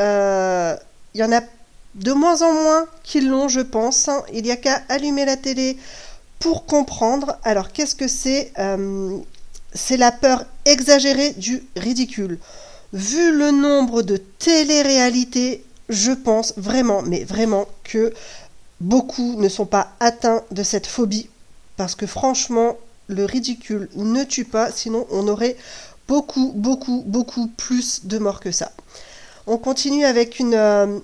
euh, 0.00 0.76
il 1.14 1.20
y 1.20 1.24
en 1.24 1.32
a 1.32 1.40
de 1.94 2.12
moins 2.12 2.42
en 2.42 2.52
moins 2.52 2.86
qui 3.02 3.20
l'ont, 3.20 3.48
je 3.48 3.60
pense. 3.60 4.08
hein. 4.08 4.22
Il 4.32 4.42
n'y 4.44 4.50
a 4.50 4.56
qu'à 4.56 4.82
allumer 4.88 5.24
la 5.24 5.36
télé 5.36 5.76
pour 6.38 6.66
comprendre. 6.66 7.38
Alors, 7.44 7.72
qu'est-ce 7.72 7.94
que 7.94 8.08
c'est 8.08 8.52
Euh, 8.58 9.18
C'est 9.74 9.98
la 9.98 10.12
peur 10.12 10.44
exagérée 10.64 11.32
du 11.32 11.62
ridicule. 11.76 12.38
Vu 12.94 13.32
le 13.36 13.50
nombre 13.50 14.00
de 14.02 14.16
télé-réalités, 14.16 15.62
je 15.90 16.12
pense 16.12 16.54
vraiment, 16.56 17.02
mais 17.02 17.24
vraiment, 17.24 17.66
que 17.84 18.14
beaucoup 18.80 19.34
ne 19.36 19.48
sont 19.48 19.66
pas 19.66 19.88
atteints 20.00 20.42
de 20.50 20.62
cette 20.62 20.86
phobie. 20.86 21.28
Parce 21.76 21.94
que 21.94 22.06
franchement, 22.06 22.76
le 23.08 23.24
ridicule 23.24 23.88
ne 23.94 24.24
tue 24.24 24.44
pas, 24.44 24.70
sinon 24.72 25.06
on 25.10 25.28
aurait 25.28 25.56
beaucoup, 26.08 26.52
beaucoup, 26.54 27.02
beaucoup 27.06 27.48
plus 27.56 28.06
de 28.06 28.18
morts 28.18 28.40
que 28.40 28.52
ça. 28.52 28.72
On 29.50 29.56
continue 29.56 30.04
avec 30.04 30.40
une, 30.40 30.52
euh, 30.52 30.98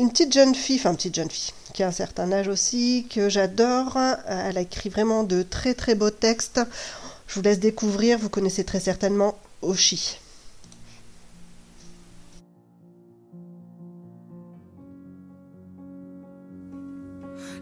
une 0.00 0.10
petite 0.10 0.32
jeune 0.32 0.52
fille, 0.52 0.78
enfin 0.80 0.96
petite 0.96 1.14
jeune 1.14 1.30
fille, 1.30 1.54
qui 1.74 1.84
a 1.84 1.86
un 1.86 1.92
certain 1.92 2.32
âge 2.32 2.48
aussi, 2.48 3.06
que 3.08 3.28
j'adore. 3.28 3.96
Elle 4.26 4.58
a 4.58 4.62
écrit 4.62 4.88
vraiment 4.88 5.22
de 5.22 5.44
très 5.44 5.74
très 5.74 5.94
beaux 5.94 6.10
textes. 6.10 6.60
Je 7.28 7.36
vous 7.36 7.42
laisse 7.42 7.60
découvrir, 7.60 8.18
vous 8.18 8.28
connaissez 8.28 8.64
très 8.64 8.80
certainement 8.80 9.38
Oshi. 9.62 10.18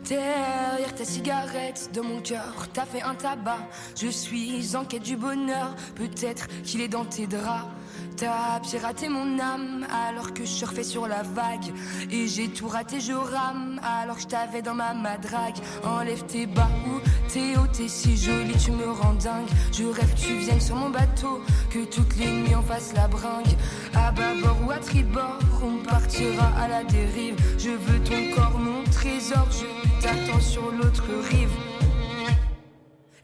Derrière 0.08 0.94
ta 0.94 1.04
cigarette, 1.04 1.90
de 1.92 2.00
mon 2.00 2.22
cœur, 2.22 2.68
t'as 2.72 2.86
fait 2.86 3.02
un 3.02 3.14
tabac. 3.14 3.68
Je 4.00 4.08
suis 4.08 4.74
en 4.76 4.86
quête 4.86 5.02
du 5.02 5.18
bonheur, 5.18 5.76
peut-être 5.94 6.48
qu'il 6.64 6.80
est 6.80 6.88
dans 6.88 7.04
tes 7.04 7.26
draps. 7.26 7.68
T'as 8.16 8.60
piraté 8.60 9.08
mon 9.08 9.38
âme 9.38 9.86
alors 10.08 10.32
que 10.32 10.44
je 10.44 10.50
surfais 10.50 10.84
sur 10.84 11.06
la 11.06 11.22
vague. 11.22 11.72
Et 12.10 12.28
j'ai 12.28 12.48
tout 12.48 12.68
raté, 12.68 13.00
je 13.00 13.12
rame 13.12 13.80
alors 13.82 14.16
que 14.16 14.22
je 14.22 14.28
t'avais 14.28 14.62
dans 14.62 14.74
ma 14.74 14.94
madrague. 14.94 15.56
Enlève 15.84 16.24
tes 16.26 16.46
bas 16.46 16.68
ou 16.86 17.00
t'es 17.28 17.56
haut, 17.56 17.66
t'es 17.72 17.88
si 17.88 18.16
jolie, 18.16 18.56
tu 18.56 18.70
me 18.72 18.90
rends 18.90 19.14
dingue. 19.14 19.48
Je 19.72 19.84
rêve 19.84 20.14
que 20.14 20.20
tu 20.20 20.34
viennes 20.34 20.60
sur 20.60 20.76
mon 20.76 20.90
bateau, 20.90 21.40
que 21.70 21.84
toutes 21.84 22.16
les 22.16 22.30
nuits 22.30 22.54
on 22.54 22.62
fasse 22.62 22.92
la 22.94 23.08
bringue. 23.08 23.56
À 23.94 24.12
bâbord 24.12 24.58
ou 24.66 24.70
à 24.70 24.78
tribord, 24.78 25.38
on 25.62 25.82
partira 25.84 26.52
à 26.58 26.68
la 26.68 26.84
dérive. 26.84 27.36
Je 27.58 27.70
veux 27.70 28.00
ton 28.04 28.34
corps, 28.34 28.58
mon 28.58 28.84
trésor, 28.84 29.48
je 29.50 30.02
t'attends 30.02 30.40
sur 30.40 30.70
l'autre 30.70 31.04
rive. 31.30 31.50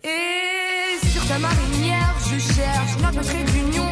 Et 0.04 1.07
ta 1.28 1.38
marinière, 1.38 2.14
je 2.30 2.38
cherche 2.38 2.94
notre 3.02 3.20
trait 3.20 3.44
d'union. 3.52 3.90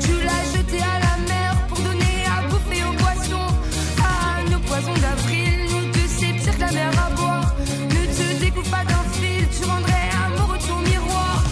Tu 0.00 0.12
l'as 0.26 0.44
jeté 0.54 0.78
à 0.78 0.96
la 1.06 1.14
mer 1.28 1.52
pour 1.68 1.78
donner 1.80 2.18
à 2.34 2.46
bouffer 2.48 2.82
aux 2.84 2.96
poissons. 3.02 3.50
À 3.98 4.48
nos 4.50 4.60
poisons 4.60 4.94
d'avril, 5.04 5.66
nous 5.72 5.86
deux 5.92 6.08
c'est 6.18 6.32
pire 6.32 6.58
la 6.60 6.70
mer 6.70 6.90
à 7.06 7.10
boire. 7.16 7.54
Ne 7.94 8.02
te 8.16 8.40
découpe 8.40 8.70
pas 8.70 8.84
d'un 8.84 9.04
fil, 9.18 9.44
tu 9.56 9.64
rendrais 9.68 10.08
amoureux 10.26 10.58
ton 10.68 10.78
miroir. 10.90 11.42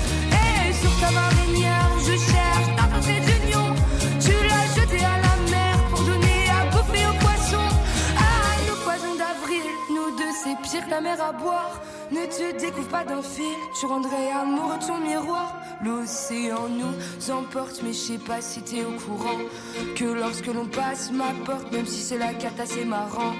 Et 0.44 0.72
sur 0.72 0.94
ta 1.00 1.10
marinière, 1.10 1.90
je 2.06 2.14
cherche 2.30 2.68
notre 2.78 3.00
trait 3.04 3.22
d'union. 3.28 3.66
Tu 4.24 4.34
l'as 4.48 4.66
jeté 4.78 5.00
à 5.14 5.16
la 5.26 5.34
mer 5.50 5.74
pour 5.90 6.02
donner 6.10 6.40
à 6.58 6.60
bouffer 6.70 7.04
aux 7.10 7.18
poissons. 7.24 7.70
À 8.30 8.38
nos 8.68 8.78
poisons 8.86 9.16
d'avril, 9.22 9.66
nous 9.90 10.16
deux 10.16 10.34
c'est 10.42 10.56
pire 10.62 10.86
la 10.88 11.00
mer 11.00 11.18
à 11.20 11.32
boire. 11.32 11.74
Ne 12.10 12.26
te 12.26 12.60
découvre 12.60 12.88
pas 12.88 13.04
d'un 13.04 13.22
fil, 13.22 13.56
tu 13.78 13.86
rendrais 13.86 14.30
amoureux 14.30 14.78
ton 14.86 14.98
miroir. 14.98 15.56
L'océan 15.82 16.68
nous 16.68 17.30
emporte, 17.32 17.80
mais 17.82 17.92
je 17.92 17.98
sais 17.98 18.18
pas 18.18 18.40
si 18.40 18.60
t'es 18.62 18.84
au 18.84 18.92
courant. 18.92 19.40
Que 19.96 20.04
lorsque 20.04 20.46
l'on 20.46 20.66
passe 20.66 21.10
ma 21.10 21.32
porte, 21.44 21.72
même 21.72 21.86
si 21.86 22.02
c'est 22.02 22.18
la 22.18 22.34
carte 22.34 22.60
assez 22.60 22.84
marrant. 22.84 23.34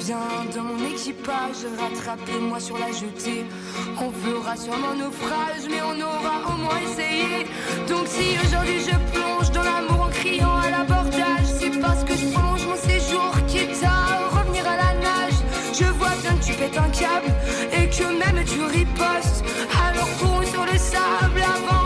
Viens 0.00 0.18
dans 0.54 0.62
mon 0.62 0.84
équipage, 0.86 1.66
rattrape-moi 1.78 2.58
sur 2.58 2.78
la 2.78 2.90
jetée. 2.90 3.44
On 4.00 4.10
fera 4.10 4.56
sûrement 4.56 4.94
naufrage, 4.94 5.68
mais 5.68 5.82
on 5.82 6.00
aura 6.00 6.54
au 6.54 6.56
moins 6.56 6.80
essayé. 6.90 7.46
Donc 7.88 8.06
si 8.06 8.36
aujourd'hui 8.44 8.80
je 8.80 9.12
plonge 9.12 9.50
dans 9.52 9.62
l'amour 9.62 10.06
en 10.06 10.10
criant 10.10 10.56
à 10.56 10.70
l'abordage, 10.70 11.46
c'est 11.60 11.80
parce 11.80 12.02
que 12.04 12.14
je 12.14 12.26
prolonge 12.32 12.66
mon 12.66 12.76
séjour, 12.76 13.32
la 13.54 13.88
nage. 13.88 14.25
Je 15.78 15.84
vois 15.84 16.14
bien 16.22 16.34
que 16.38 16.44
tu 16.44 16.52
pètes 16.54 16.78
un 16.78 16.88
câble 16.88 17.34
et 17.70 17.90
que 17.90 18.04
même 18.04 18.42
tu 18.46 18.62
ripostes. 18.62 19.44
Alors 19.86 20.08
cours 20.18 20.42
sur 20.50 20.64
le 20.64 20.78
sable 20.78 21.42
avant 21.42 21.85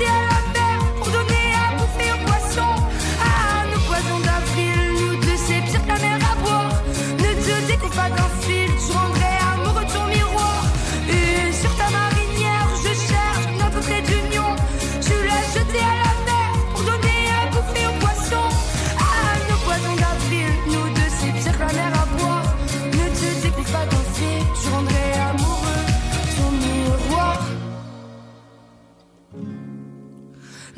L'as 0.00 0.23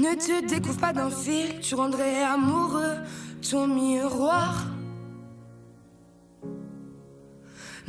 Ne 0.06 0.14
te 0.14 0.46
découvre 0.46 0.78
pas 0.78 0.92
d'un 0.92 1.10
fil, 1.10 1.58
tu 1.58 1.74
rendrais 1.74 2.22
amoureux 2.22 2.94
ton 3.50 3.66
miroir. 3.66 4.66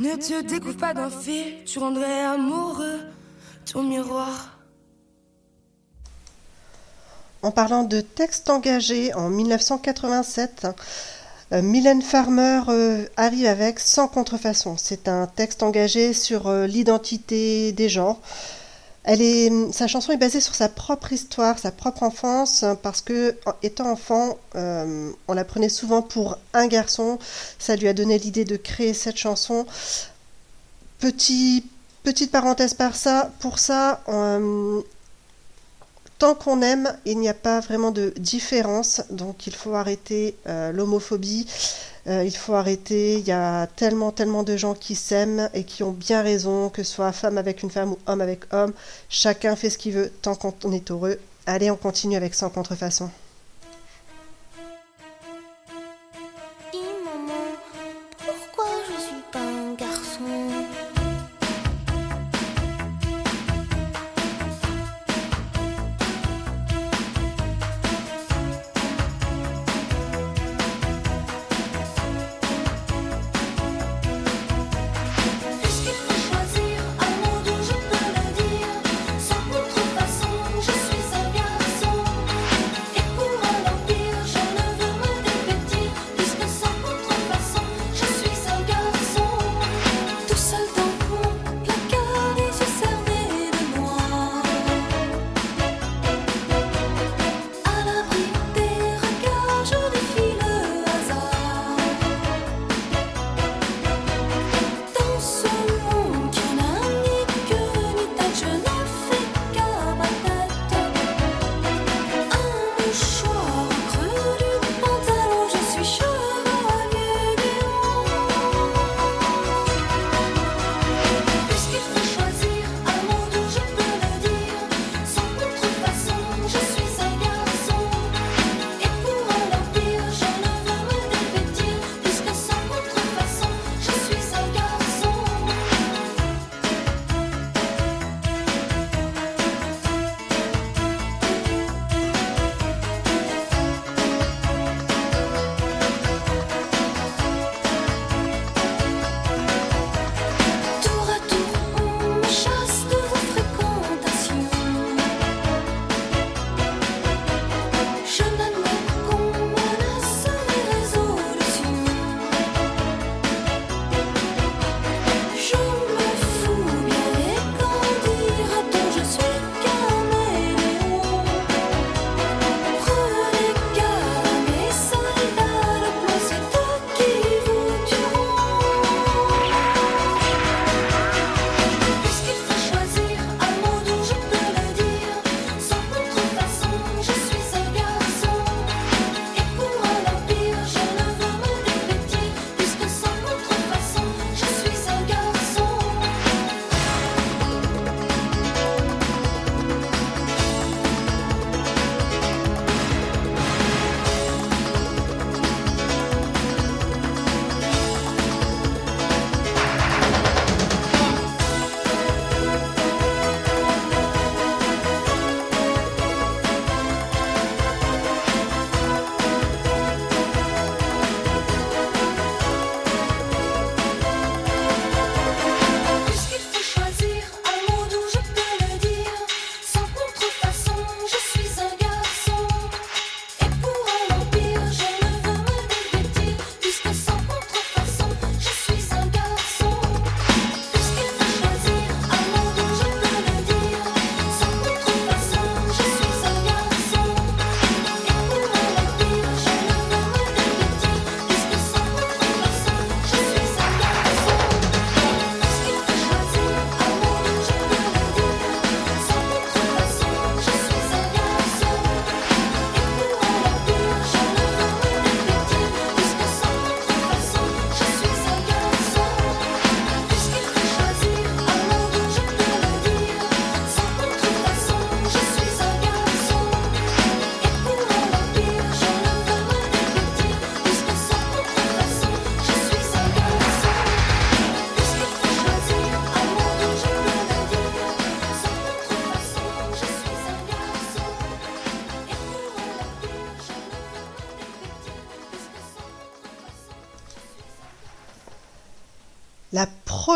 Ne 0.00 0.16
te 0.16 0.42
découvre 0.42 0.76
pas 0.76 0.94
d'un 0.94 1.10
fil, 1.10 1.62
tu 1.64 1.78
rendrais 1.78 2.24
amoureux 2.24 3.02
ton 3.72 3.84
miroir. 3.84 4.58
En 7.42 7.52
parlant 7.52 7.84
de 7.84 8.00
texte 8.00 8.50
engagé 8.50 9.14
en 9.14 9.30
1987, 9.30 10.66
euh, 11.52 11.62
Mylène 11.62 12.02
Farmer 12.02 12.62
euh, 12.68 13.06
arrive 13.16 13.46
avec 13.46 13.78
Sans 13.78 14.08
contrefaçon. 14.08 14.74
C'est 14.76 15.06
un 15.06 15.28
texte 15.28 15.62
engagé 15.62 16.12
sur 16.12 16.48
euh, 16.48 16.66
l'identité 16.66 17.70
des 17.70 17.88
genres. 17.88 18.18
Est, 19.08 19.72
sa 19.72 19.86
chanson 19.86 20.12
est 20.12 20.18
basée 20.18 20.40
sur 20.40 20.54
sa 20.54 20.68
propre 20.68 21.12
histoire, 21.12 21.58
sa 21.58 21.72
propre 21.72 22.02
enfance, 22.02 22.62
euh, 22.62 22.74
parce 22.74 23.00
que 23.00 23.34
étant 23.62 23.90
enfant, 23.90 24.38
euh, 24.54 25.10
on 25.28 25.32
la 25.32 25.44
prenait 25.44 25.70
souvent 25.70 26.02
pour 26.02 26.36
un 26.52 26.66
garçon. 26.66 27.18
Ça 27.58 27.74
lui 27.76 27.88
a 27.88 27.94
donné 27.94 28.18
l'idée 28.18 28.44
de 28.44 28.56
créer 28.56 28.92
cette 28.92 29.16
chanson. 29.16 29.66
Petit, 30.98 31.64
petite 32.02 32.30
parenthèse 32.30 32.74
par 32.74 32.96
ça, 32.96 33.30
pour 33.40 33.58
ça, 33.58 34.02
euh, 34.08 34.82
tant 36.18 36.34
qu'on 36.34 36.62
aime, 36.62 36.92
il 37.04 37.18
n'y 37.18 37.28
a 37.28 37.34
pas 37.34 37.60
vraiment 37.60 37.90
de 37.90 38.12
différence, 38.18 39.02
donc 39.10 39.46
il 39.46 39.54
faut 39.54 39.74
arrêter 39.74 40.36
euh, 40.46 40.72
l'homophobie, 40.72 41.46
euh, 42.08 42.24
il 42.24 42.36
faut 42.36 42.54
arrêter, 42.54 43.18
il 43.18 43.26
y 43.26 43.32
a 43.32 43.66
tellement, 43.66 44.12
tellement 44.12 44.42
de 44.42 44.56
gens 44.56 44.74
qui 44.74 44.94
s'aiment 44.94 45.50
et 45.52 45.64
qui 45.64 45.82
ont 45.82 45.92
bien 45.92 46.22
raison, 46.22 46.70
que 46.70 46.82
ce 46.82 46.92
soit 46.92 47.12
femme 47.12 47.36
avec 47.38 47.62
une 47.62 47.70
femme 47.70 47.92
ou 47.92 47.98
homme 48.06 48.20
avec 48.20 48.52
homme, 48.52 48.72
chacun 49.08 49.56
fait 49.56 49.70
ce 49.70 49.78
qu'il 49.78 49.92
veut 49.92 50.10
tant 50.22 50.34
qu'on 50.34 50.72
est 50.72 50.90
heureux. 50.90 51.18
Allez, 51.46 51.70
on 51.70 51.76
continue 51.76 52.16
avec 52.16 52.34
Sans 52.34 52.50
contrefaçon. 52.50 53.10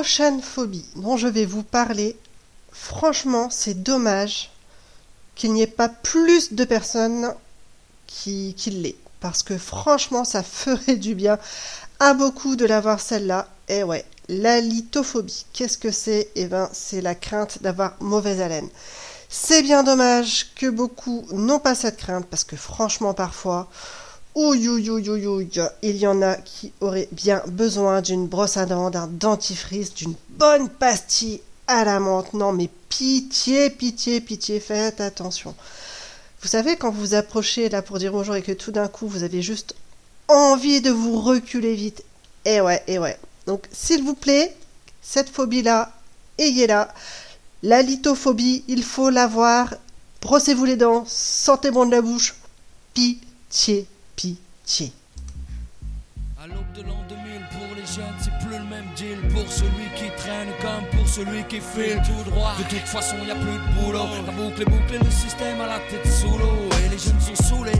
Prochaine 0.03 0.42
phobie 0.42 0.84
dont 0.96 1.16
je 1.16 1.28
vais 1.28 1.44
vous 1.44 1.62
parler, 1.62 2.16
franchement, 2.72 3.50
c'est 3.50 3.84
dommage 3.84 4.50
qu'il 5.36 5.53
n'y 5.53 5.62
ait 5.62 5.68
pas 5.68 5.88
plus 5.88 6.55
de 6.55 6.64
personnes 6.64 7.32
qui, 8.09 8.53
qui 8.59 8.70
l'aient. 8.70 8.96
Parce 9.20 9.44
que 9.44 9.57
franchement, 9.57 10.24
ça 10.24 10.42
ferait 10.42 10.96
du 10.96 11.14
bien 11.14 11.38
à 12.00 12.14
beaucoup 12.14 12.57
de 12.57 12.66
l'avoir 12.66 12.98
celle-là. 12.98 13.46
Et 13.68 13.84
ouais, 13.84 14.05
la 14.26 14.61
lithophobie. 14.61 15.46
Qu'est-ce 15.53 15.78
que 15.78 15.92
c'est? 15.92 16.30
Eh 16.34 16.46
bien, 16.46 16.68
c'est 16.72 17.00
la 17.00 17.14
crainte 17.14 17.62
d'avoir 17.62 17.94
mauvaise 18.00 18.40
haleine. 18.40 18.70
C'est 19.28 19.62
bien 19.62 19.84
dommage 19.84 20.53
que 20.57 20.66
beaucoup 20.66 21.24
n'ont 21.30 21.61
pas 21.61 21.76
cette 21.76 21.96
crainte 21.96 22.26
parce 22.26 22.42
que 22.42 22.57
franchement, 22.57 23.14
parfois, 23.14 23.70
ouïe, 24.35 24.68
ouïe, 24.68 24.91
ouïe, 24.91 25.26
ouïe, 25.26 25.61
il 25.83 25.97
y 25.97 26.07
en 26.07 26.22
a 26.22 26.37
qui 26.37 26.72
auraient 26.80 27.09
bien 27.12 27.43
besoin 27.47 28.01
d'une 28.01 28.26
brosse 28.26 28.57
à 28.57 28.66
dents, 28.66 28.91
d'un 28.91 29.07
dentifrice, 29.07 29.95
d'une 29.95 30.14
bonne 30.30 30.68
pastille 30.68 31.41
à 31.66 31.85
la 31.85 32.01
menthe. 32.01 32.35
Non, 32.35 32.53
mais 32.53 32.68
pitié, 32.89 33.70
pitié, 33.70 34.20
pitié, 34.20 34.61
faites 34.61 35.01
attention. 35.01 35.55
Vous 36.41 36.49
savez, 36.49 36.76
quand 36.76 36.91
vous 36.91 37.14
approchez 37.14 37.68
là 37.68 37.83
pour 37.83 37.99
dire 37.99 38.12
bonjour 38.12 38.35
et 38.35 38.43
que 38.43 38.53
tout 38.53 38.72
d'un 38.72 38.89
coup 38.89 39.07
vous 39.07 39.22
avez 39.22 39.43
juste 39.43 39.76
envie 40.28 40.80
de 40.80 40.91
vous 40.91 41.20
reculer 41.20 41.74
vite. 41.74 42.05
Et 42.45 42.61
ouais, 42.61 42.83
et 42.87 42.99
ouais. 42.99 43.16
Donc, 43.47 43.66
s'il 43.72 44.03
vous 44.03 44.14
plaît, 44.14 44.55
cette 45.03 45.28
phobie-là, 45.28 45.93
ayez-la. 46.39 46.93
La 47.62 47.83
lithophobie, 47.83 48.64
il 48.66 48.83
faut 48.83 49.11
l'avoir. 49.11 49.74
Brossez-vous 50.20 50.64
les 50.64 50.76
dents, 50.76 51.05
sentez 51.07 51.70
bon 51.70 51.87
de 51.87 51.93
la 51.93 52.03
bouche. 52.03 52.35
Pitié, 52.95 53.87
pitié. 54.17 54.93
À 56.43 56.47
l'aube 56.49 56.73
de 56.75 56.83
l'an 56.83 56.99
2000, 57.09 57.23
pour 57.53 57.77
les 57.77 57.87
jeunes, 57.87 58.19
c'est 58.19 58.37
plus 58.45 58.59
le 58.59 58.65
même 58.65 58.87
deal. 58.97 59.19
Pour 59.33 59.47
celui 59.49 59.87
qui 59.95 60.11
traîne 60.17 60.49
comme 60.61 60.99
pour 60.99 61.09
celui 61.09 61.45
qui 61.45 61.61
file 61.61 62.03
tout 62.05 62.31
droit. 62.31 62.53
De 62.59 62.65
toute 62.65 62.89
façon, 62.89 63.15
y 63.25 63.31
a 63.31 63.37
plus 63.37 63.45
de 63.45 63.81
boulot. 63.81 64.09
La 64.27 64.33
boucle 64.33 64.63
est 64.63 64.65
bouclée, 64.65 64.99
le 64.99 65.11
système 65.11 65.61
à 65.61 65.67
la 65.67 65.79
tête 65.89 66.07
sous 66.11 66.37
l'eau. 66.37 66.69
Et 66.85 66.89
les 66.89 66.99
jeunes 66.99 67.21
sont 67.37 67.57
saoulés, 67.57 67.72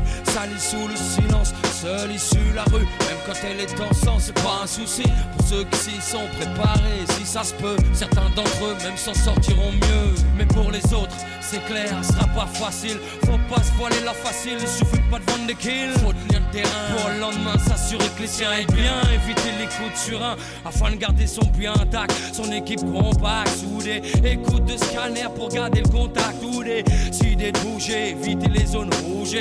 sous 0.59 0.89
le 0.89 0.97
silence. 0.97 1.53
Seule 1.81 2.13
issue, 2.13 2.53
la 2.55 2.65
rue, 2.65 2.81
même 2.81 3.19
quand 3.27 3.35
elle 3.45 3.61
est 3.61 3.81
en 3.81 3.93
sang, 3.93 4.17
c'est 4.19 4.35
pas 4.35 4.61
un 4.63 4.67
souci. 4.67 5.03
Pour 5.37 5.47
ceux 5.47 5.65
qui 5.65 5.79
s'y 5.79 6.01
sont 6.01 6.27
préparés, 6.39 7.05
si 7.19 7.27
ça 7.27 7.43
se 7.43 7.55
peut, 7.55 7.77
certains 7.93 8.31
d'entre 8.37 8.65
eux 8.65 8.77
même 8.85 8.97
s'en 8.97 9.15
sortiront 9.15 9.73
mieux. 9.73 10.15
Mais 10.37 10.47
pour 10.47 10.71
les 10.71 10.85
autres, 10.95 11.17
c'est 11.41 11.65
clair, 11.67 11.91
ce 12.03 12.13
sera 12.13 12.27
pas 12.29 12.47
facile. 12.47 12.99
Faut 13.27 13.39
pas 13.53 13.63
se 13.63 13.73
voiler 13.73 14.01
la 14.05 14.13
facile, 14.13 14.57
il 14.61 14.69
suffit 14.69 15.03
pas 15.11 15.19
de 15.19 15.31
vendre 15.31 15.47
des 15.47 15.55
kills. 15.55 15.93
Faut 16.05 16.13
tenir 16.13 16.41
le 16.41 16.53
terrain 16.53 16.97
pour 16.97 17.11
le 17.11 17.19
lendemain 17.19 17.59
s'assurer 17.59 18.09
que 18.17 18.23
les 18.23 18.29
siens 18.29 18.53
aient 18.53 18.73
bien. 18.73 19.01
Éviter 19.13 19.51
les 19.59 19.67
coups 19.67 19.93
de 19.93 19.99
surin 19.99 20.37
afin 20.65 20.91
de 20.93 20.97
garder 20.97 21.27
son 21.27 21.47
bien 21.47 21.73
intact. 21.75 22.15
Son 22.33 22.51
équipe 22.53 22.81
compacte, 22.81 23.57
soudée. 23.59 24.03
Écoute 24.25 24.65
de 24.65 24.77
scanner 24.77 25.27
pour 25.35 25.49
garder 25.49 25.81
le 25.81 25.89
contact. 25.89 26.37
Ou 26.43 26.63
des 26.63 26.85
idées 27.25 27.53
de 27.53 27.59
bouger, 27.59 28.11
éviter 28.11 28.49
les 28.49 28.67
zones 28.67 28.91
rouges. 29.05 29.35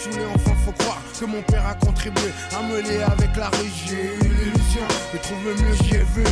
Trop 0.00 0.12
saoulées 0.12 0.26
enfin 0.34 0.54
faut 0.64 0.72
croire 0.72 1.02
que 1.18 1.24
mon 1.24 1.42
père 1.42 1.66
a 1.66 1.74
contribué 1.74 2.32
à 2.56 2.62
me 2.62 2.80
lier 2.80 3.02
avec 3.02 3.36
la 3.36 3.48
rue 3.48 3.70
J'ai 3.86 4.14
eu 4.16 4.28
l'illusion 4.28 4.86
de 5.12 5.18
trouver 5.18 5.54
mieux 5.62 5.74
j'y 5.82 5.96
ai 5.96 6.04
vu. 6.14 6.24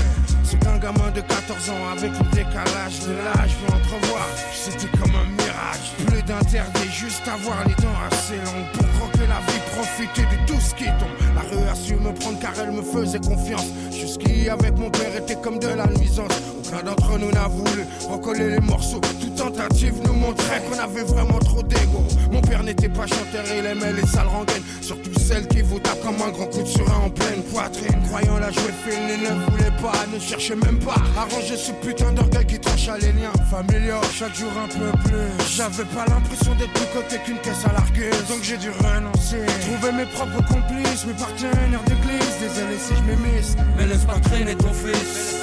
C'est 0.42 0.58
qu'un 0.60 0.78
gamin 0.78 1.10
de 1.10 1.20
14 1.20 1.70
ans 1.70 1.88
avec 1.92 2.10
le 2.12 2.24
décalage 2.30 3.00
de 3.06 3.12
l'âge. 3.12 3.54
Peut 3.66 3.74
entrevoir 3.74 4.26
C'était 4.52 4.88
comme 4.98 5.14
un 5.14 5.28
mirage. 5.36 5.92
Plus 6.06 6.22
d'interdit 6.22 6.90
juste 6.90 7.26
avoir 7.28 7.66
les 7.66 7.74
dents 7.74 8.00
assez 8.10 8.36
longues 8.36 8.70
Pour 8.72 8.88
croquer 8.98 9.26
la 9.26 9.40
vie 9.52 9.57
profiter 9.72 10.22
de 10.22 10.46
tout 10.46 10.60
ce 10.60 10.74
qui 10.74 10.84
tombe. 10.84 11.34
La 11.34 11.42
rue 11.42 11.68
a 11.68 11.74
su 11.74 11.94
me 11.94 12.12
prendre 12.12 12.38
car 12.40 12.52
elle 12.60 12.72
me 12.72 12.82
faisait 12.82 13.18
confiance. 13.18 13.66
Jusqu'ici 13.90 14.48
avec 14.48 14.76
mon 14.78 14.90
père 14.90 15.14
était 15.16 15.36
comme 15.36 15.58
de 15.58 15.68
la 15.68 15.86
nuisance. 15.86 16.32
Aucun 16.58 16.82
d'entre 16.82 17.18
nous 17.18 17.30
n'a 17.30 17.48
voulu 17.48 17.84
recoller 18.10 18.50
les 18.50 18.60
morceaux. 18.60 19.00
Toute 19.20 19.34
tentative 19.34 19.94
nous 20.04 20.12
montrait 20.14 20.62
qu'on 20.62 20.78
avait 20.78 21.02
vraiment 21.02 21.38
trop 21.38 21.62
d'ego. 21.62 22.04
Mon 22.32 22.40
père 22.40 22.62
n'était 22.62 22.88
pas 22.88 23.06
chanteur, 23.06 23.44
il 23.56 23.64
aimait 23.66 23.92
les 23.92 24.06
sales 24.06 24.28
rengaines. 24.28 24.62
Surtout 24.80 25.18
celles 25.18 25.46
qui 25.48 25.62
vous 25.62 25.78
tapent 25.78 26.02
comme 26.02 26.20
un 26.22 26.30
grand 26.30 26.46
coup 26.46 26.62
de 26.62 26.66
surin 26.68 27.04
en 27.06 27.10
pleine 27.10 27.42
poitrine. 27.52 28.02
Croyant 28.08 28.38
la 28.38 28.50
jouer 28.50 28.72
fine, 28.86 29.08
il 29.08 29.22
ne 29.22 29.50
voulait 29.50 29.76
pas, 29.82 30.06
ne 30.12 30.18
cherchait 30.18 30.56
même 30.56 30.78
pas. 30.78 30.96
À 31.16 31.24
ranger 31.24 31.56
ce 31.56 31.72
putain 31.72 32.12
d'orgueil 32.12 32.46
qui 32.46 32.58
tranche 32.58 32.88
à 32.88 32.98
les 32.98 33.12
liens. 33.12 33.32
Familiaux 33.50 34.00
Chaque 34.12 34.34
jour 34.34 34.50
un 34.62 34.68
peu 34.68 34.90
plus. 35.08 35.56
J'avais 35.56 35.84
pas 35.84 36.04
l'impression 36.08 36.54
d'être 36.54 36.72
plus 36.72 36.86
côté 36.94 37.18
qu'une 37.24 37.38
caisse 37.38 37.64
à 37.64 37.72
largueuse. 37.72 38.26
Donc 38.28 38.42
j'ai 38.42 38.56
dû 38.56 38.70
renoncer 38.70 39.42
Trouver 39.60 39.92
mes 39.92 40.06
propres 40.06 40.44
complices, 40.46 41.06
mes 41.06 41.14
partenaires 41.14 41.82
d'église 41.86 42.38
Désolé 42.40 42.78
si 42.78 42.94
je 42.94 43.02
m'émisse 43.02 43.56
Mais 43.76 43.86
laisse 43.86 44.04
pas 44.04 44.18
traîner 44.20 44.54
ton 44.54 44.72
fils. 44.72 45.36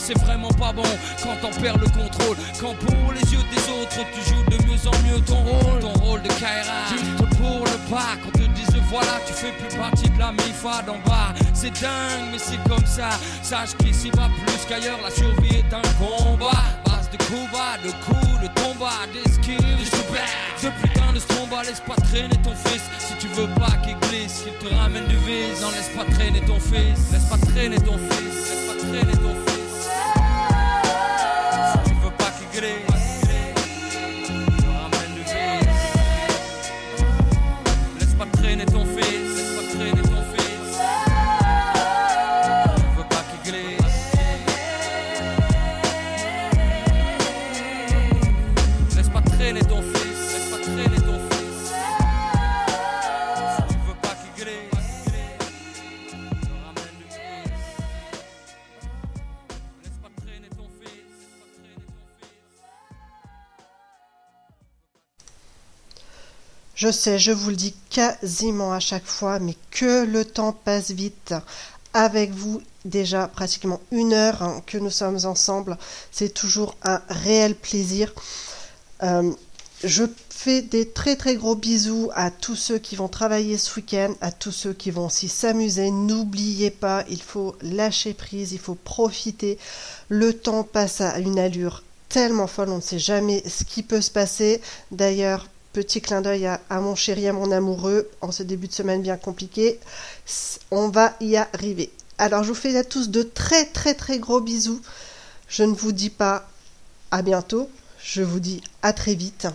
C'est 0.00 0.18
vraiment 0.18 0.48
pas 0.48 0.72
bon 0.72 0.82
quand 1.22 1.36
t'en 1.40 1.60
perds 1.60 1.78
le 1.78 1.86
contrôle. 1.86 2.36
Quand 2.58 2.74
pour 2.74 3.12
les 3.12 3.32
yeux 3.32 3.44
des 3.52 3.62
autres 3.70 4.00
tu 4.14 4.20
joues 4.28 4.44
de 4.50 4.56
mieux 4.64 4.80
en 4.86 4.96
mieux 5.06 5.20
ton 5.20 5.36
rôle. 5.36 5.80
Ton 5.80 5.92
rôle 6.00 6.22
de 6.22 6.28
Kaira. 6.28 6.88
Juste 6.90 7.16
pour 7.36 7.64
le 7.64 7.90
pas 7.90 8.16
Quand 8.24 8.32
te 8.32 8.46
disent 8.52 8.82
voilà 8.88 9.20
tu 9.26 9.32
fais 9.32 9.52
plus 9.52 9.76
partie 9.76 10.08
de 10.08 10.18
la 10.18 10.32
MIFA 10.32 10.82
d'en 10.86 10.98
bas. 11.06 11.34
C'est 11.52 11.72
dingue 11.80 12.32
mais 12.32 12.38
c'est 12.38 12.62
comme 12.68 12.86
ça. 12.86 13.10
Sache 13.42 13.76
qu'ici 13.78 14.10
va 14.10 14.28
plus 14.28 14.64
qu'ailleurs 14.68 14.98
La 15.02 15.10
survie 15.10 15.56
est 15.56 15.74
un 15.74 15.82
combat. 15.98 16.64
Base 16.86 17.10
de 17.10 17.18
coups 17.24 17.52
bas, 17.52 17.76
de 17.84 17.90
coups, 18.04 18.40
de 18.42 18.48
combat 18.60 19.04
D'esquive, 19.12 19.58
de 19.58 19.84
Ce 20.56 20.66
putain 20.82 21.12
de 21.12 21.18
stromba 21.18 21.62
Laisse 21.62 21.80
pas 21.80 21.96
traîner 21.96 22.36
ton 22.42 22.54
fils. 22.54 22.82
Si 22.98 23.14
tu 23.18 23.28
veux 23.34 23.48
pas 23.60 23.76
qu'il 23.84 23.96
glisse 24.08 24.44
Qu'il 24.44 24.68
te 24.68 24.74
ramène 24.74 25.06
du 25.06 25.16
vice. 25.16 25.60
Non 25.60 25.70
laisse 25.70 25.90
pas 25.94 26.10
traîner 26.14 26.40
ton 26.40 26.58
fils. 26.58 27.12
Laisse 27.12 27.24
pas 27.24 27.38
traîner 27.52 27.78
ton 27.78 27.98
fils. 27.98 28.48
Laisse 28.48 28.66
pas 28.66 28.86
traîner 28.88 29.12
ton 29.12 29.34
fils 29.46 29.69
veux 32.60 32.89
Je 66.80 66.90
sais, 66.90 67.18
je 67.18 67.30
vous 67.30 67.50
le 67.50 67.56
dis 67.56 67.74
quasiment 67.90 68.72
à 68.72 68.80
chaque 68.80 69.04
fois, 69.04 69.38
mais 69.38 69.54
que 69.70 70.06
le 70.06 70.24
temps 70.24 70.54
passe 70.54 70.92
vite. 70.92 71.34
avec 71.92 72.30
vous 72.30 72.62
déjà 72.86 73.28
pratiquement 73.28 73.82
une 73.90 74.14
heure 74.14 74.42
hein, 74.42 74.62
que 74.64 74.78
nous 74.78 74.88
sommes 74.88 75.18
ensemble. 75.24 75.76
C'est 76.10 76.32
toujours 76.32 76.74
un 76.82 77.02
réel 77.10 77.54
plaisir. 77.54 78.14
Euh, 79.02 79.30
je 79.84 80.04
fais 80.30 80.62
des 80.62 80.88
très 80.88 81.16
très 81.16 81.36
gros 81.36 81.54
bisous 81.54 82.10
à 82.14 82.30
tous 82.30 82.56
ceux 82.56 82.78
qui 82.78 82.96
vont 82.96 83.08
travailler 83.08 83.58
ce 83.58 83.78
week-end, 83.78 84.14
à 84.22 84.32
tous 84.32 84.52
ceux 84.52 84.72
qui 84.72 84.90
vont 84.90 85.04
aussi 85.04 85.28
s'amuser. 85.28 85.90
N'oubliez 85.90 86.70
pas, 86.70 87.04
il 87.10 87.20
faut 87.20 87.56
lâcher 87.60 88.14
prise, 88.14 88.52
il 88.52 88.58
faut 88.58 88.74
profiter. 88.74 89.58
Le 90.08 90.32
temps 90.32 90.64
passe 90.64 91.02
à 91.02 91.18
une 91.18 91.38
allure 91.38 91.82
tellement 92.08 92.46
folle, 92.46 92.70
on 92.70 92.76
ne 92.76 92.80
sait 92.80 92.98
jamais 92.98 93.42
ce 93.46 93.64
qui 93.64 93.82
peut 93.82 94.00
se 94.00 94.10
passer. 94.10 94.62
D'ailleurs, 94.92 95.46
petit 95.72 96.00
clin 96.00 96.20
d'œil 96.20 96.46
à, 96.46 96.80
mon 96.80 96.94
chéri, 96.94 97.28
à 97.28 97.32
mon 97.32 97.50
amoureux, 97.50 98.10
en 98.20 98.32
ce 98.32 98.42
début 98.42 98.68
de 98.68 98.72
semaine 98.72 99.02
bien 99.02 99.16
compliqué. 99.16 99.78
On 100.70 100.88
va 100.88 101.14
y 101.20 101.36
arriver. 101.36 101.90
Alors, 102.18 102.42
je 102.42 102.48
vous 102.48 102.54
fais 102.54 102.76
à 102.76 102.84
tous 102.84 103.10
de 103.10 103.22
très 103.22 103.66
très 103.66 103.94
très 103.94 104.18
gros 104.18 104.40
bisous. 104.40 104.80
Je 105.48 105.64
ne 105.64 105.72
vous 105.72 105.92
dis 105.92 106.10
pas 106.10 106.48
à 107.10 107.22
bientôt, 107.22 107.68
je 108.02 108.22
vous 108.22 108.40
dis 108.40 108.60
à 108.82 108.92
très 108.92 109.14
vite. 109.14 109.46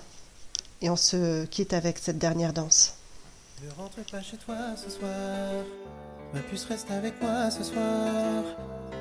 Et 0.81 0.89
on 0.89 0.95
se 0.95 1.45
quitte 1.45 1.73
avec 1.73 1.99
cette 1.99 2.17
dernière 2.17 2.53
danse. 2.53 2.93
Ne 3.63 3.71
rentre 3.71 4.03
pas 4.11 4.21
chez 4.21 4.37
toi 4.37 4.55
ce 4.75 4.89
soir. 4.89 5.09
Ma 6.33 6.41
puce 6.41 6.65
reste 6.65 6.91
avec 6.91 7.21
moi 7.21 7.49
ce 7.49 7.63
soir. 7.63 8.43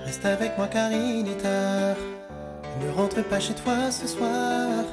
Reste 0.05 0.25
avec 0.25 0.57
moi 0.57 0.69
car 0.69 0.93
il 0.93 1.27
est 1.29 1.43
tard. 1.43 1.97
Ne 2.81 2.91
rentre 2.91 3.23
pas 3.25 3.41
chez 3.41 3.55
toi 3.55 3.91
ce 3.91 4.07
soir. 4.07 4.85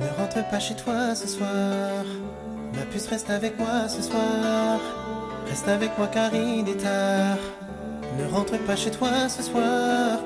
Ne 0.00 0.08
rentre 0.18 0.48
pas 0.48 0.58
chez 0.58 0.74
toi 0.74 1.14
ce 1.14 1.28
soir. 1.28 2.04
Ma 2.74 2.82
puce 2.90 3.06
reste 3.08 3.30
avec 3.30 3.58
moi 3.58 3.88
ce 3.88 4.02
soir. 4.02 4.80
Reste 5.48 5.68
avec 5.68 5.96
moi 5.98 6.08
car 6.08 6.34
il 6.34 6.68
est 6.68 6.82
tard. 6.82 7.38
Ne 8.18 8.26
rentre 8.32 8.58
pas 8.64 8.76
chez 8.76 8.90
toi 8.90 9.28
ce 9.28 9.42
soir. 9.42 10.18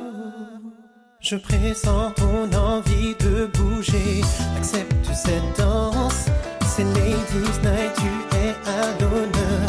Je 1.20 1.36
pressens 1.36 2.12
ton 2.12 2.52
envie 2.52 3.14
de 3.20 3.46
bouger. 3.46 4.22
Accepte 4.56 5.06
cette 5.12 5.58
danse. 5.58 6.26
C'est 6.64 6.84
Ladies 6.84 7.58
Night, 7.64 7.92
tu 7.96 8.36
es 8.36 8.54
à 8.68 9.00
l'honneur. 9.00 9.68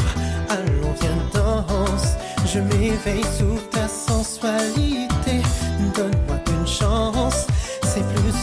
Allons, 0.50 0.94
viens, 1.00 1.18
danse. 1.34 2.16
Je 2.46 2.60
m'éveille 2.60 3.24
sous 3.38 3.60
ta 3.72 3.88
sensualité. 3.88 5.17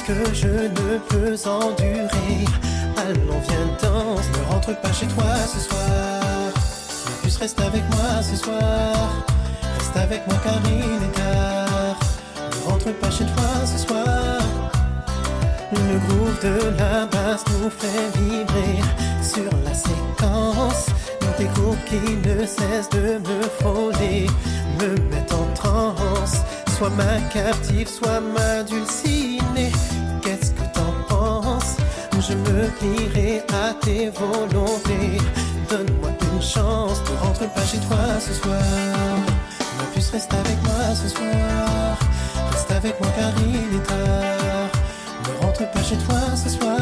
Que 0.07 0.35
je 0.35 0.49
ne 0.49 0.99
peux 1.09 1.37
endurer. 1.49 2.45
Allons, 2.97 3.41
viens, 3.49 3.69
danse. 3.83 4.27
Ne 4.37 4.53
rentre 4.53 4.79
pas 4.81 4.93
chez 4.93 5.07
toi 5.07 5.25
ce 5.53 5.61
soir. 5.61 6.21
Mais 7.07 7.13
plus 7.23 7.37
reste 7.39 7.61
avec 7.61 7.83
moi 7.91 8.23
ce 8.23 8.37
soir. 8.37 9.25
Reste 9.79 9.97
avec 9.97 10.27
moi 10.27 10.37
car 10.45 10.61
il 10.67 11.05
est 11.05 11.13
tard. 11.13 11.99
Ne 12.37 12.71
rentre 12.71 12.93
pas 13.01 13.11
chez 13.11 13.25
toi 13.25 13.51
ce 13.65 13.79
soir. 13.87 14.39
Le 15.73 15.99
groove 16.07 16.39
de 16.43 16.79
la 16.79 17.07
basse 17.07 17.45
nous 17.53 17.71
fait 17.71 18.19
vibrer 18.19 18.81
sur 19.23 19.51
la 19.65 19.75
séquence. 19.75 20.87
Des 21.39 21.47
groupes 21.47 21.85
qui 21.87 22.29
ne 22.29 22.47
cessent 22.47 22.91
de 22.91 23.19
me 23.19 23.43
frôler, 23.59 24.27
me 24.81 24.95
mettent 25.11 25.33
en 25.33 25.53
transe. 25.55 26.43
Soit 26.77 26.91
ma 26.91 27.21
captive, 27.33 27.89
soit 27.89 28.21
ma 28.21 28.63
dulcinée. 28.63 29.14
Je 32.27 32.33
me 32.33 32.69
plierai 32.79 33.43
à 33.53 33.75
tes 33.75 34.09
volontés. 34.09 35.19
Donne-moi 35.69 36.11
une 36.33 36.41
chance, 36.41 37.03
ne 37.11 37.17
rentre 37.19 37.53
pas 37.53 37.67
chez 37.67 37.79
toi 37.81 38.19
ce 38.19 38.33
soir. 38.33 38.63
Ma 39.79 39.85
puce 39.93 40.11
reste 40.11 40.33
avec 40.33 40.63
moi 40.63 40.95
ce 40.95 41.09
soir. 41.09 41.99
Reste 42.51 42.71
avec 42.71 42.99
moi 42.99 43.11
car 43.15 43.31
il 43.47 43.77
est 43.77 43.87
tard. 43.87 44.71
Ne 45.27 45.45
rentre 45.45 45.71
pas 45.71 45.83
chez 45.83 45.97
toi 45.97 46.21
ce 46.35 46.49
soir. 46.49 46.74